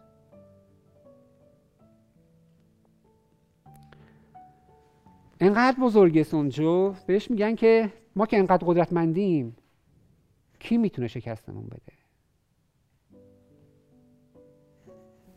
انقدر 5.40 5.76
بزرگ 5.80 6.22
سونجو 6.22 6.94
بهش 7.06 7.30
میگن 7.30 7.54
که 7.54 7.92
ما 8.16 8.26
که 8.26 8.38
انقدر 8.38 8.66
قدرتمندیم 8.66 9.56
کی 10.58 10.78
می‌تونه 10.78 11.08
شکستمون 11.08 11.66
بده؟ 11.66 11.98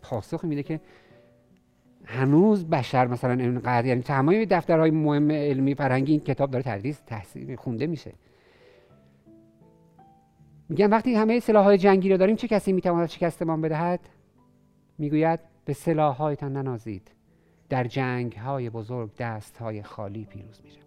پاسخ 0.01 0.43
میده 0.45 0.63
که 0.63 0.81
هنوز 2.05 2.69
بشر 2.69 3.07
مثلا 3.07 3.33
اینقدر 3.33 3.85
یعنی 3.85 4.01
تمام 4.01 4.45
دفترهای 4.45 4.91
مهم 4.91 5.31
علمی 5.31 5.75
فرهنگی 5.75 6.11
این 6.11 6.21
کتاب 6.21 6.51
داره 6.51 6.63
تدریس 6.63 6.99
تحصیل 6.99 7.55
خونده 7.55 7.87
میشه. 7.87 8.13
میگن 10.71 10.89
وقتی 10.89 11.15
همه 11.15 11.39
سلاح 11.39 11.63
های 11.65 11.77
جنگی 11.77 12.09
رو 12.09 12.17
داریم 12.17 12.35
چه 12.35 12.47
کسی 12.47 12.73
می‌تواند 12.73 13.09
شکستمان 13.09 13.61
بدهد؟ 13.61 13.99
می‌گوید 14.97 15.39
به 15.65 15.73
سلاح 15.73 16.15
هایتان 16.15 16.57
ننازید. 16.57 17.11
در 17.69 17.83
جنگ 17.83 18.33
های 18.33 18.69
بزرگ 18.69 19.11
دست 19.17 19.57
های 19.57 19.83
خالی 19.83 20.25
پیروز 20.25 20.61
میشه 20.63 20.79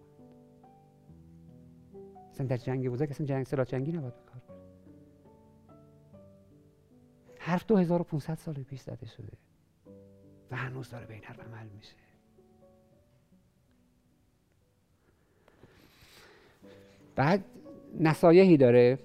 اصلا 2.31 2.47
در 2.47 2.57
جنگ 2.57 2.89
بزرگ 2.89 3.09
اصلا 3.09 3.27
جنگ 3.27 3.45
سلاح 3.45 3.65
جنگی 3.65 3.91
نباید 3.91 4.13
بکار 4.13 4.41
حرف 7.39 7.65
2500 7.65 8.35
سال 8.35 8.53
پیش 8.53 8.81
زده 8.81 9.05
شده. 9.05 9.31
و 10.51 10.55
هنوز 10.55 10.89
داره 10.89 11.05
به 11.05 11.13
این 11.13 11.23
حرف 11.23 11.39
عمل 11.39 11.67
میشه. 11.77 11.93
بعد 17.15 17.43
نصایحی 17.99 18.57
داره. 18.57 18.99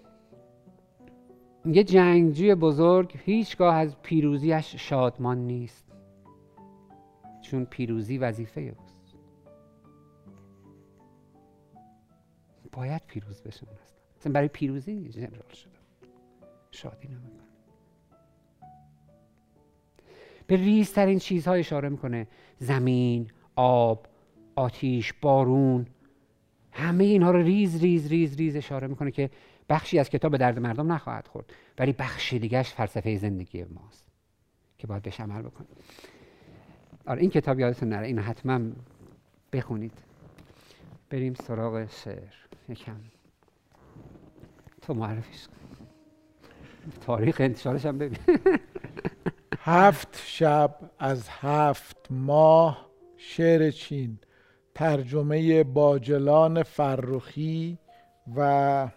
یه 1.66 1.84
جنگجوی 1.84 2.54
بزرگ 2.54 3.12
هیچگاه 3.24 3.74
از 3.74 4.02
پیروزیش 4.02 4.76
شادمان 4.76 5.38
نیست. 5.38 5.86
چون 7.42 7.64
پیروزی 7.64 8.18
وظیفه 8.18 8.60
اوست. 8.60 9.16
باید 12.72 13.02
پیروز 13.06 13.42
بشه 13.42 13.66
اصلا 14.20 14.32
برای 14.32 14.48
پیروزی 14.48 15.08
جنرال 15.08 15.52
شده. 15.52 15.72
شادی 16.70 17.08
نمی‌کنه. 17.08 17.30
به 20.46 20.56
ریزترین 20.56 21.18
چیزها 21.18 21.54
اشاره 21.54 21.88
می‌کنه. 21.88 22.26
زمین 22.58 23.30
آب 23.56 24.06
آتیش 24.56 25.12
بارون. 25.12 25.86
همه 26.72 27.04
اینها 27.04 27.30
رو 27.30 27.38
ریز 27.38 27.82
ریز 27.82 28.08
ریز 28.08 28.36
ریز 28.36 28.56
اشاره 28.56 28.86
می‌کنه 28.86 29.10
که 29.10 29.30
بخشی 29.70 29.98
از 29.98 30.10
کتاب 30.10 30.36
درد 30.36 30.58
مردم 30.58 30.92
نخواهد 30.92 31.28
خورد. 31.28 31.52
ولی 31.78 31.92
بخشی 31.92 32.38
دیگهش 32.38 32.72
فلسفه 32.72 33.16
زندگی 33.16 33.64
ماست 33.64 34.06
که 34.78 34.86
باید 34.86 35.02
بهش 35.02 35.20
عمل 35.20 35.42
بکنیم. 35.42 35.70
آره 37.06 37.20
این 37.20 37.30
کتاب 37.30 37.60
یادتون 37.60 37.88
نره. 37.88 38.06
اینو 38.06 38.22
حتما 38.22 38.60
بخونید. 39.52 39.98
بریم 41.10 41.34
سراغ 41.34 41.86
شعر. 41.90 42.34
یکم. 42.68 43.00
تو 44.82 44.94
معرفیش 44.94 45.46
تاریخ 47.00 47.36
انتشارش 47.40 47.86
هم 47.86 47.98
ببین. 47.98 48.18
هفت 49.58 50.22
شب 50.24 50.90
از 50.98 51.28
هفت 51.28 52.06
ماه 52.10 52.90
شعر 53.16 53.70
چین. 53.70 54.18
ترجمه 54.74 55.64
باجلان 55.64 56.62
فرخی 56.62 57.78
و 58.36 58.88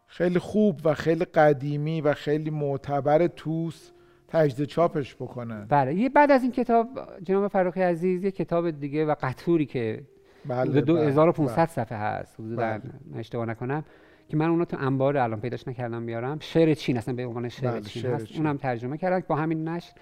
خیلی 0.06 0.38
خوب 0.38 0.80
و 0.84 0.94
خیلی 0.94 1.24
قدیمی 1.24 2.00
و 2.00 2.14
خیلی 2.14 2.50
معتبر 2.50 3.26
توس 3.26 3.90
تجدید 4.28 4.66
چاپش 4.66 5.14
بکنن. 5.14 5.66
بله 5.68 5.94
یه 5.94 6.08
بعد 6.08 6.30
از 6.30 6.42
این 6.42 6.52
کتاب 6.52 6.88
جناب 7.22 7.48
فراخی 7.48 7.82
عزیز 7.82 8.24
یه 8.24 8.30
کتاب 8.30 8.70
دیگه 8.70 9.04
و 9.04 9.14
قطوری 9.20 9.66
که 9.66 10.02
بله 10.48 10.80
2500 10.80 11.56
بله. 11.56 11.66
صفحه 11.66 11.98
هست 11.98 12.34
حدودا 12.40 12.56
بله. 12.56 12.80
اشتباه 13.18 13.46
نکنم 13.46 13.84
که 14.28 14.36
من 14.36 14.48
اونو 14.48 14.64
تو 14.64 14.76
انبار 14.80 15.16
الان 15.16 15.40
پیداش 15.40 15.68
نکردم 15.68 16.06
بیارم 16.06 16.38
شعر 16.40 16.74
چین 16.74 16.98
اصلا 16.98 17.14
به 17.14 17.26
عنوان 17.26 17.48
شعر 17.48 17.70
بله 17.70 17.80
چین 17.80 18.06
هست 18.06 18.24
چین. 18.24 18.36
اونم 18.36 18.56
ترجمه 18.56 18.98
کردن 18.98 19.26
با 19.28 19.36
همین 19.36 19.68
نشر 19.68 19.92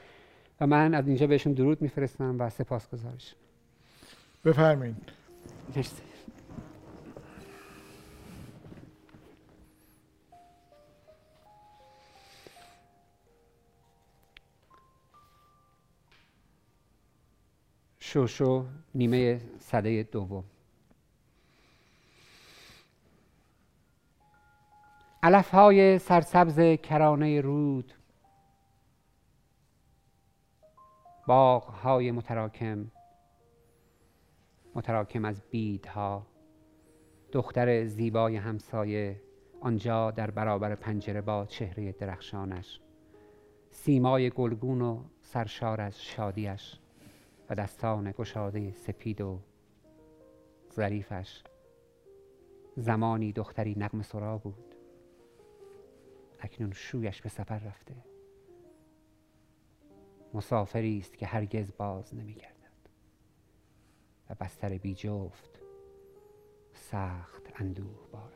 و 0.61 0.67
من 0.67 0.95
از 0.95 1.09
اینجا 1.09 1.27
بهشون 1.27 1.53
درود 1.53 1.83
میفرستم 1.83 2.37
و 2.39 2.51
سپاسگزارش 2.51 3.35
بفرمایید 4.45 4.97
مرسی 5.77 6.03
شوشو 17.99 18.67
نیمه 18.95 19.41
صده 19.75 20.03
دوم. 20.03 20.45
علف 25.23 25.51
های 25.51 25.99
سرسبز 25.99 26.81
کرانه 26.83 27.41
رود 27.41 27.93
باغ 31.27 31.63
های 31.63 32.11
متراکم 32.11 32.91
متراکم 34.75 35.25
از 35.25 35.43
بیدها 35.51 36.27
دختر 37.33 37.85
زیبای 37.85 38.37
همسایه 38.37 39.21
آنجا 39.61 40.11
در 40.11 40.31
برابر 40.31 40.75
پنجره 40.75 41.21
با 41.21 41.47
چهره 41.47 41.93
درخشانش 41.93 42.81
سیمای 43.71 44.31
گلگون 44.31 44.83
و 44.83 45.05
سرشار 45.23 45.81
از 45.81 46.03
شادیش 46.03 46.79
و 47.51 47.55
دستان 47.55 48.15
گشاده 48.19 48.73
سپید 48.73 49.21
و 49.21 49.41
ظریفش. 50.75 51.43
زمانی 52.77 53.33
دختری 53.33 53.75
نقم 53.79 54.03
سرا 54.03 54.39
بود. 54.39 54.75
اکنون 56.41 56.73
شویش 56.73 57.23
به 57.23 57.29
سفر 57.29 57.59
رفته. 57.59 57.95
مسافری 60.35 60.99
است 60.99 61.19
که 61.19 61.27
هرگز 61.27 61.73
باز 61.79 62.15
نمیگردد. 62.15 62.55
و 64.31 64.35
بستر 64.35 64.79
بی 64.79 64.95
جفت 64.95 65.61
سخت 66.75 67.53
اندوه 67.55 68.09
بار 68.13 68.33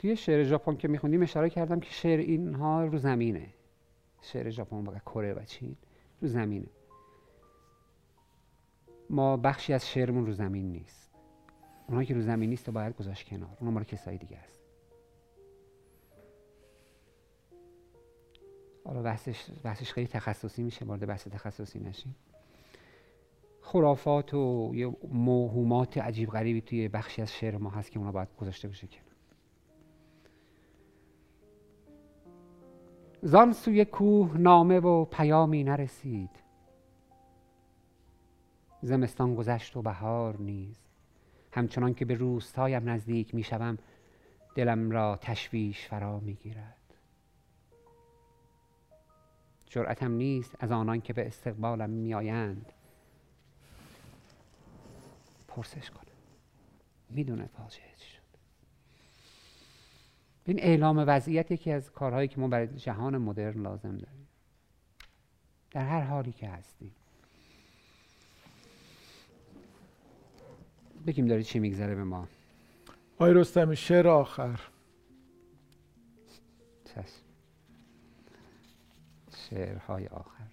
توی 0.00 0.16
شعر 0.16 0.44
ژاپن 0.44 0.76
که 0.76 0.88
میخوندیم 0.88 1.22
اشاره 1.22 1.50
کردم 1.50 1.80
که 1.80 1.90
شعر 1.90 2.18
اینها 2.18 2.84
رو 2.84 2.98
زمینه. 2.98 3.46
شعر 4.22 4.50
ژاپن 4.50 4.76
و 4.76 4.98
کره 4.98 5.34
و 5.34 5.44
چین 5.44 5.76
رو 6.20 6.28
زمینه. 6.28 6.66
ما 9.10 9.36
بخشی 9.36 9.72
از 9.72 9.88
شعرمون 9.88 10.26
رو 10.26 10.32
زمین 10.32 10.72
نیست. 10.72 11.10
اونها 11.88 12.04
که 12.04 12.14
رو 12.14 12.20
زمین 12.20 12.50
نیست 12.50 12.70
باید 12.70 12.96
گذاشت 12.96 13.28
کنار. 13.28 13.56
اونها 13.60 13.70
مال 13.70 13.84
کسایی 13.84 14.18
دیگه 14.18 14.36
است. 14.36 14.60
حالا 18.84 19.02
بحثش, 19.02 19.50
بحثش 19.62 19.92
خیلی 19.92 20.06
تخصصی 20.06 20.62
میشه. 20.62 20.84
وارد 20.84 21.06
بحث 21.06 21.28
تخصصی 21.28 21.80
نشیم. 21.80 22.16
خرافات 23.60 24.34
و 24.34 24.72
یه 24.74 24.96
موهومات 25.08 25.98
عجیب 25.98 26.30
غریبی 26.30 26.60
توی 26.60 26.88
بخشی 26.88 27.22
از 27.22 27.32
شعر 27.32 27.56
ما 27.56 27.70
هست 27.70 27.90
که 27.90 27.98
اونا 27.98 28.12
باید 28.12 28.28
گذاشته 28.36 28.68
بشه 28.68 28.86
کنار. 28.86 29.09
زان 33.22 33.52
سوی 33.52 33.84
کوه 33.84 34.36
نامه 34.36 34.80
و 34.80 35.04
پیامی 35.04 35.64
نرسید. 35.64 36.30
زمستان 38.82 39.34
گذشت 39.34 39.76
و 39.76 39.82
بهار 39.82 40.36
نیز. 40.36 40.76
همچنان 41.52 41.94
که 41.94 42.04
به 42.04 42.14
روستایم 42.14 42.88
نزدیک 42.88 43.34
می‌شوم 43.34 43.78
دلم 44.54 44.90
را 44.90 45.16
تشویش 45.16 45.88
فرا 45.88 46.20
می‌گیرد. 46.20 46.94
جرأتم 49.66 50.12
نیست 50.12 50.56
از 50.60 50.72
آنان 50.72 51.00
که 51.00 51.12
به 51.12 51.26
استقبالم 51.26 51.90
میآیند. 51.90 52.72
پرسش 55.48 55.90
کنه 55.90 56.10
می‌دونه 57.10 57.46
فاجعه 57.46 57.94
چی 57.96 58.19
این 60.50 60.60
اعلام 60.60 61.04
وضعیت 61.06 61.50
یکی 61.50 61.72
از 61.72 61.92
کارهایی 61.92 62.28
که 62.28 62.40
ما 62.40 62.48
برای 62.48 62.66
جهان 62.66 63.18
مدرن 63.18 63.62
لازم 63.62 63.96
داریم. 63.96 64.28
در 65.70 65.84
هر 65.84 66.00
حالی 66.00 66.32
که 66.32 66.48
هستیم. 66.48 66.92
بگیم 71.06 71.26
داری 71.26 71.44
چی 71.44 71.58
میگذره 71.58 71.94
به 71.94 72.04
ما. 72.04 72.28
آقای 73.14 73.34
رستمی 73.34 73.76
شعر 73.76 74.08
آخر. 74.08 74.60
چشم. 76.84 77.04
شعرهای 79.50 80.06
آخر. 80.06 80.44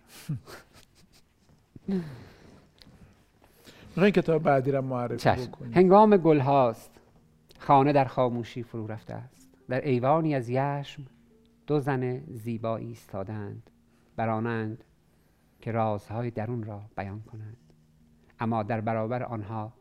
می‌خواین 3.89 4.11
کتاب 4.11 4.43
بعدی 4.43 4.71
را 4.71 4.81
معرفی 4.81 5.47
بکنیم 5.47 5.73
هنگام 5.73 6.17
گل 6.17 6.39
هاست 6.39 6.91
خانه 7.59 7.93
در 7.93 8.05
خاموشی 8.05 8.63
فرو 8.63 8.87
رفته 8.87 9.13
است. 9.13 9.36
در 9.69 9.81
ایوانی 9.81 10.35
از 10.35 10.49
یشم 10.49 11.05
دو 11.67 11.79
زن 11.79 12.19
زیبایی 12.19 12.87
ایستادند. 12.87 13.69
برانند 14.15 14.83
که 15.61 15.71
رازهای 15.71 16.31
درون 16.31 16.63
را 16.63 16.81
بیان 16.97 17.21
کنند. 17.21 17.57
اما 18.39 18.63
در 18.63 18.81
برابر 18.81 19.23
آنها 19.23 19.73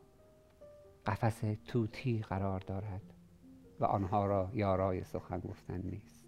قفس 1.05 1.41
توتی 1.67 2.21
قرار 2.29 2.59
دارد 2.59 3.01
و 3.79 3.85
آنها 3.85 4.25
را 4.25 4.49
یارای 4.53 5.03
سخن 5.03 5.39
گفتن 5.39 5.81
نیست. 5.83 6.25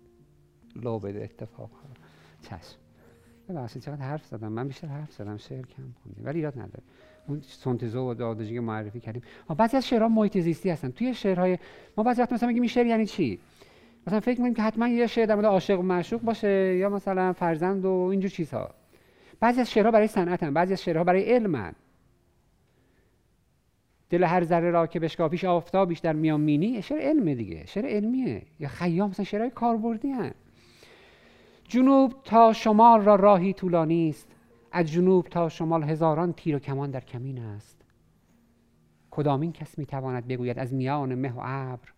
لو 0.76 1.00
بده 1.00 1.24
اتفاق 1.24 1.70
ها. 1.72 1.90
چشم. 2.42 2.78
ببخشید 3.50 3.82
چقدر 3.82 4.02
حرف 4.02 4.26
زدم؟ 4.26 4.52
من 4.52 4.68
بیشتر 4.68 4.88
حرف 4.88 5.14
زدم 5.14 5.38
شعر 5.38 5.66
کم 5.66 5.94
خوندیم 6.04 6.26
ولی 6.26 6.38
ایراد 6.38 6.60
نداره 6.60 6.84
اون 7.28 7.42
سنتزو 7.42 8.12
و 8.12 8.14
دادجی 8.14 8.60
معرفی 8.60 9.00
کردیم. 9.00 9.22
بعضی 9.58 9.78
از 9.78 9.88
شعرها 9.88 10.08
محیط 10.08 10.38
زیستی 10.38 10.70
هستن. 10.70 10.92
توی 10.92 11.14
شعرهای 11.14 11.58
ما 11.98 12.04
بعضی 12.04 12.22
وقت 12.22 12.34
مثلا 12.34 12.48
میگیم 12.48 12.62
این 12.62 12.70
شعر 12.70 12.86
یعنی 12.86 13.06
چی؟ 13.06 13.40
مثلا 14.08 14.20
فکر 14.20 14.38
می‌کنیم 14.38 14.54
که 14.54 14.62
حتما 14.62 14.88
یه 14.88 15.08
شعر 15.08 15.26
در 15.26 15.36
مورد 15.36 15.46
عاشق 15.48 15.80
و 15.80 15.84
معشوق 15.84 16.22
باشه 16.22 16.78
یا 16.78 16.90
مثلا 16.90 17.34
فرزند 17.34 17.86
و 17.86 17.90
اینجور 17.90 18.30
چیزها. 18.30 18.70
بعضی 19.40 19.62
از 19.62 19.72
شعرها 19.72 19.92
برای 19.92 20.08
صنعتن 20.08 20.54
بعضی 20.54 20.74
از 20.74 20.82
شعرها 20.82 21.04
برای 21.04 21.24
علمن. 21.34 21.74
دل 24.10 24.24
هر 24.24 24.44
ذره 24.44 24.72
را 24.72 24.88
که 24.88 25.00
بشکافیش 25.00 25.46
آفتابیش 25.46 26.00
در 26.00 26.14
میان 26.14 26.42
مینی 26.42 26.82
شعر 26.82 27.00
علمه 27.00 27.36
دیگه 27.36 27.66
شعر 27.66 27.86
علمیه. 27.86 28.42
یا 28.60 28.68
خیام 28.68 29.10
مثلا 29.10 29.26
شعرهای 29.26 29.50
کاربردی 29.50 30.10
هن. 30.10 30.32
جنوب 31.64 32.14
تا 32.24 32.54
شمال 32.54 33.02
را 33.02 33.16
راهی 33.16 33.54
طولانی 33.54 34.10
است. 34.10 34.28
از 34.72 34.92
جنوب 34.92 35.28
تا 35.28 35.50
شمال 35.50 35.84
هزاران 35.84 36.34
تیر 36.34 36.56
و 36.56 36.60
کمان 36.60 36.92
در 36.92 37.00
کمین 37.00 37.40
است. 37.40 37.82
کدامین 39.12 39.52
کس 39.52 39.78
می‌تواند 39.80 40.28
بگوید 40.28 40.60
از 40.60 40.74
میان 40.74 41.16
مه 41.16 41.34
و 41.34 41.40
ابر؟ 41.44 41.90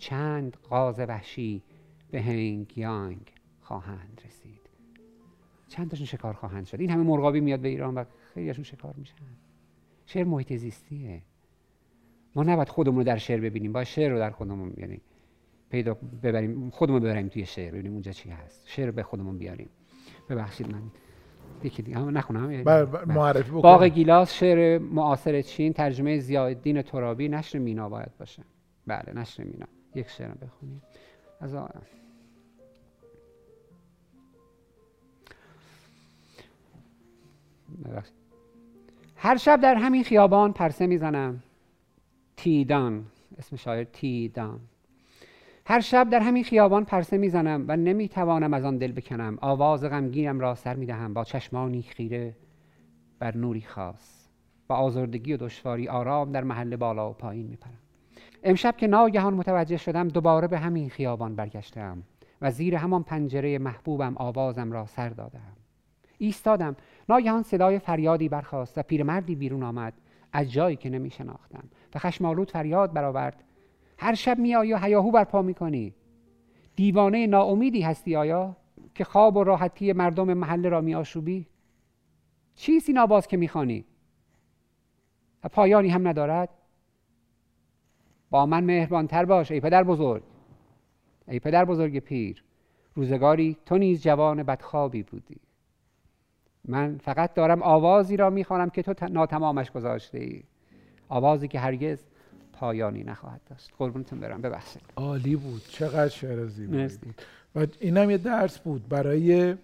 چند 0.00 0.56
غاز 0.70 0.98
وحشی 0.98 1.62
به 2.10 2.22
هنگ 2.22 2.78
یانگ 2.78 3.32
خواهند 3.60 4.22
رسید. 4.26 4.60
چند 5.68 5.90
تاشون 5.90 6.06
شکار 6.06 6.32
خواهند 6.34 6.66
شد؟ 6.66 6.80
این 6.80 6.90
همه 6.90 7.02
مرغابی 7.02 7.40
میاد 7.40 7.60
به 7.60 7.68
ایران 7.68 7.94
و 7.94 8.04
خیلیشون 8.34 8.64
شکار 8.64 8.94
میشن. 8.96 9.14
شعر 10.06 10.24
محیط 10.24 10.52
زیستیه. 10.52 11.22
ما 12.34 12.42
نباید 12.42 12.68
خودمون 12.68 12.98
رو 12.98 13.04
در 13.04 13.16
شعر 13.16 13.40
ببینیم. 13.40 13.72
باید 13.72 13.86
شعر 13.86 14.10
رو 14.10 14.18
در 14.18 14.30
خودمون 14.30 14.72
یعنی 14.76 15.00
پیدا 15.70 15.94
ببریم 16.22 16.70
خودمون 16.70 17.00
ببریم 17.00 17.28
توی 17.28 17.46
شعر. 17.46 17.72
ببینیم 17.72 17.92
اونجا 17.92 18.12
چی 18.12 18.30
هست. 18.30 18.62
شعر 18.66 18.86
رو 18.86 18.92
به 18.92 19.02
خودمون 19.02 19.38
بیاریم. 19.38 19.68
ببخشید 20.28 20.72
من 20.72 20.82
یکی 21.64 21.82
دیگه. 21.82 21.98
هم 21.98 22.18
نخونم. 22.18 22.50
یعنی- 22.50 22.64
بر 22.64 22.84
بر- 22.84 23.04
بله. 23.04 23.14
معرفی 23.14 23.48
بکنیم 23.50 23.62
باغ 23.62 23.84
گیلاس 23.84 24.32
شعر 24.34 24.78
معاصر 24.78 25.42
چین 25.42 25.72
ترجمه 25.72 26.18
ضیاءالدین 26.18 26.82
ترابی 26.82 27.28
نشر 27.28 27.58
مینا 27.58 27.88
باید 27.88 28.16
باشه. 28.18 28.42
بله 28.86 29.12
نشر 29.14 29.44
مینا. 29.44 29.66
یک 29.94 30.08
شعر 30.08 30.34
بخونیم. 30.34 30.82
از 31.40 31.54
آ... 31.54 31.66
هر 39.16 39.36
شب 39.36 39.60
در 39.60 39.74
همین 39.74 40.04
خیابان 40.04 40.52
پرسه 40.52 40.86
می‌زنم. 40.86 41.42
تیدان. 42.36 43.06
اسم 43.38 43.56
شاعر 43.56 43.84
تیدان. 43.84 44.60
هر 45.66 45.80
شب 45.80 46.10
در 46.10 46.20
همین 46.20 46.44
خیابان 46.44 46.84
پرسه 46.84 47.18
می‌زنم 47.18 47.64
و 47.68 47.76
نمی‌توانم 47.76 48.54
از 48.54 48.64
آن 48.64 48.78
دل 48.78 48.92
بکنم. 48.92 49.38
آواز 49.40 49.84
غمگینم 49.84 50.40
را 50.40 50.54
سر 50.54 50.74
می‌دهم. 50.74 51.14
با 51.14 51.24
چشمانی 51.24 51.82
خیره 51.82 52.36
بر 53.18 53.36
نوری 53.36 53.62
خاص. 53.62 54.28
با 54.68 54.76
آزردگی 54.76 55.32
و 55.32 55.36
دشواری 55.36 55.88
آرام 55.88 56.32
در 56.32 56.44
محل 56.44 56.76
بالا 56.76 57.10
و 57.10 57.12
پایین 57.12 57.46
میپرم. 57.46 57.78
امشب 58.42 58.76
که 58.76 58.86
ناگهان 58.86 59.34
متوجه 59.34 59.76
شدم 59.76 60.08
دوباره 60.08 60.48
به 60.48 60.58
همین 60.58 60.90
خیابان 60.90 61.36
برگشتم 61.36 62.02
و 62.42 62.50
زیر 62.50 62.76
همان 62.76 63.02
پنجره 63.02 63.58
محبوبم 63.58 64.16
آوازم 64.16 64.72
را 64.72 64.86
سر 64.86 65.08
دادم. 65.08 65.56
ایستادم. 66.18 66.76
ناگهان 67.08 67.42
صدای 67.42 67.78
فریادی 67.78 68.28
برخاست 68.28 68.78
و 68.78 68.82
پیرمردی 68.82 69.34
بیرون 69.34 69.62
آمد 69.62 69.94
از 70.32 70.52
جایی 70.52 70.76
که 70.76 70.90
نمی 70.90 71.10
شناختم 71.10 71.68
و 71.94 71.98
خشمالود 71.98 72.50
فریاد 72.50 72.92
برآورد. 72.92 73.44
هر 73.98 74.14
شب 74.14 74.38
میایی 74.38 74.72
و 74.72 74.78
هیاهو 74.78 75.10
برپا 75.10 75.42
می‌کنی. 75.42 75.94
دیوانه 76.76 77.26
ناامیدی 77.26 77.82
هستی 77.82 78.16
آیا 78.16 78.56
که 78.94 79.04
خواب 79.04 79.36
و 79.36 79.44
راحتی 79.44 79.92
مردم 79.92 80.34
محله 80.34 80.68
را 80.68 80.80
میآشوبی؟ 80.80 81.46
چیست 82.54 82.88
این 82.88 82.98
آواز 82.98 83.26
که 83.26 83.36
می‌خوانی. 83.36 83.84
و 85.44 85.48
پایانی 85.48 85.88
هم 85.88 86.08
ندارد. 86.08 86.48
با 88.30 88.46
من 88.46 88.64
مهربانتر 88.64 89.24
باش 89.24 89.50
ای 89.50 89.60
پدر 89.60 89.84
بزرگ. 89.84 90.22
ای 91.28 91.38
پدر 91.38 91.64
بزرگ 91.64 91.98
پیر 91.98 92.44
روزگاری 92.94 93.56
تو 93.66 93.78
نیز 93.78 94.02
جوان 94.02 94.42
بدخوابی 94.42 95.02
بودی. 95.02 95.36
من 96.64 96.98
فقط 96.98 97.34
دارم 97.34 97.62
آوازی 97.62 98.16
را 98.16 98.30
می‌خوانم 98.30 98.70
که 98.70 98.82
تو 98.82 99.06
ناتمامش 99.10 99.70
گذاشته 99.70 100.18
ای 100.18 100.42
آوازی 101.08 101.48
که 101.48 101.58
هرگز 101.58 101.98
پایانی 102.52 103.04
نخواهد 103.04 103.40
داشت. 103.50 103.70
قربونتون 103.78 104.20
برم 104.20 104.42
ببخشید. 104.42 104.82
عالی 104.96 105.36
بود. 105.36 105.62
چقدر 105.68 106.08
شعر 106.08 106.46
زیبایی. 106.46 106.88
بود. 106.88 107.14
و 107.54 107.66
اینم 107.80 108.10
یه 108.10 108.18
درس 108.18 108.58
بود 108.58 108.88
برای 108.88 109.54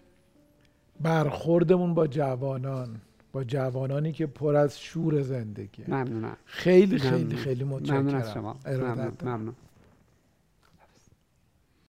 برخوردمون 1.01 1.95
با 1.95 2.07
جوانان. 2.07 3.01
با 3.37 3.45
جوانانی 3.45 4.13
که 4.13 4.27
پر 4.27 4.57
از 4.57 4.81
شور 4.81 5.23
زندگی 5.23 5.83
ممنونم 5.89 6.37
خیلی 6.45 6.99
خیلی 6.99 7.25
ممنون. 7.25 7.37
خیلی 7.37 7.65
ممنون 7.65 7.83
متشکرم 7.83 8.15
از 8.15 8.33
شما 8.33 8.57
ممنون. 8.67 9.13
ممنون. 9.23 9.55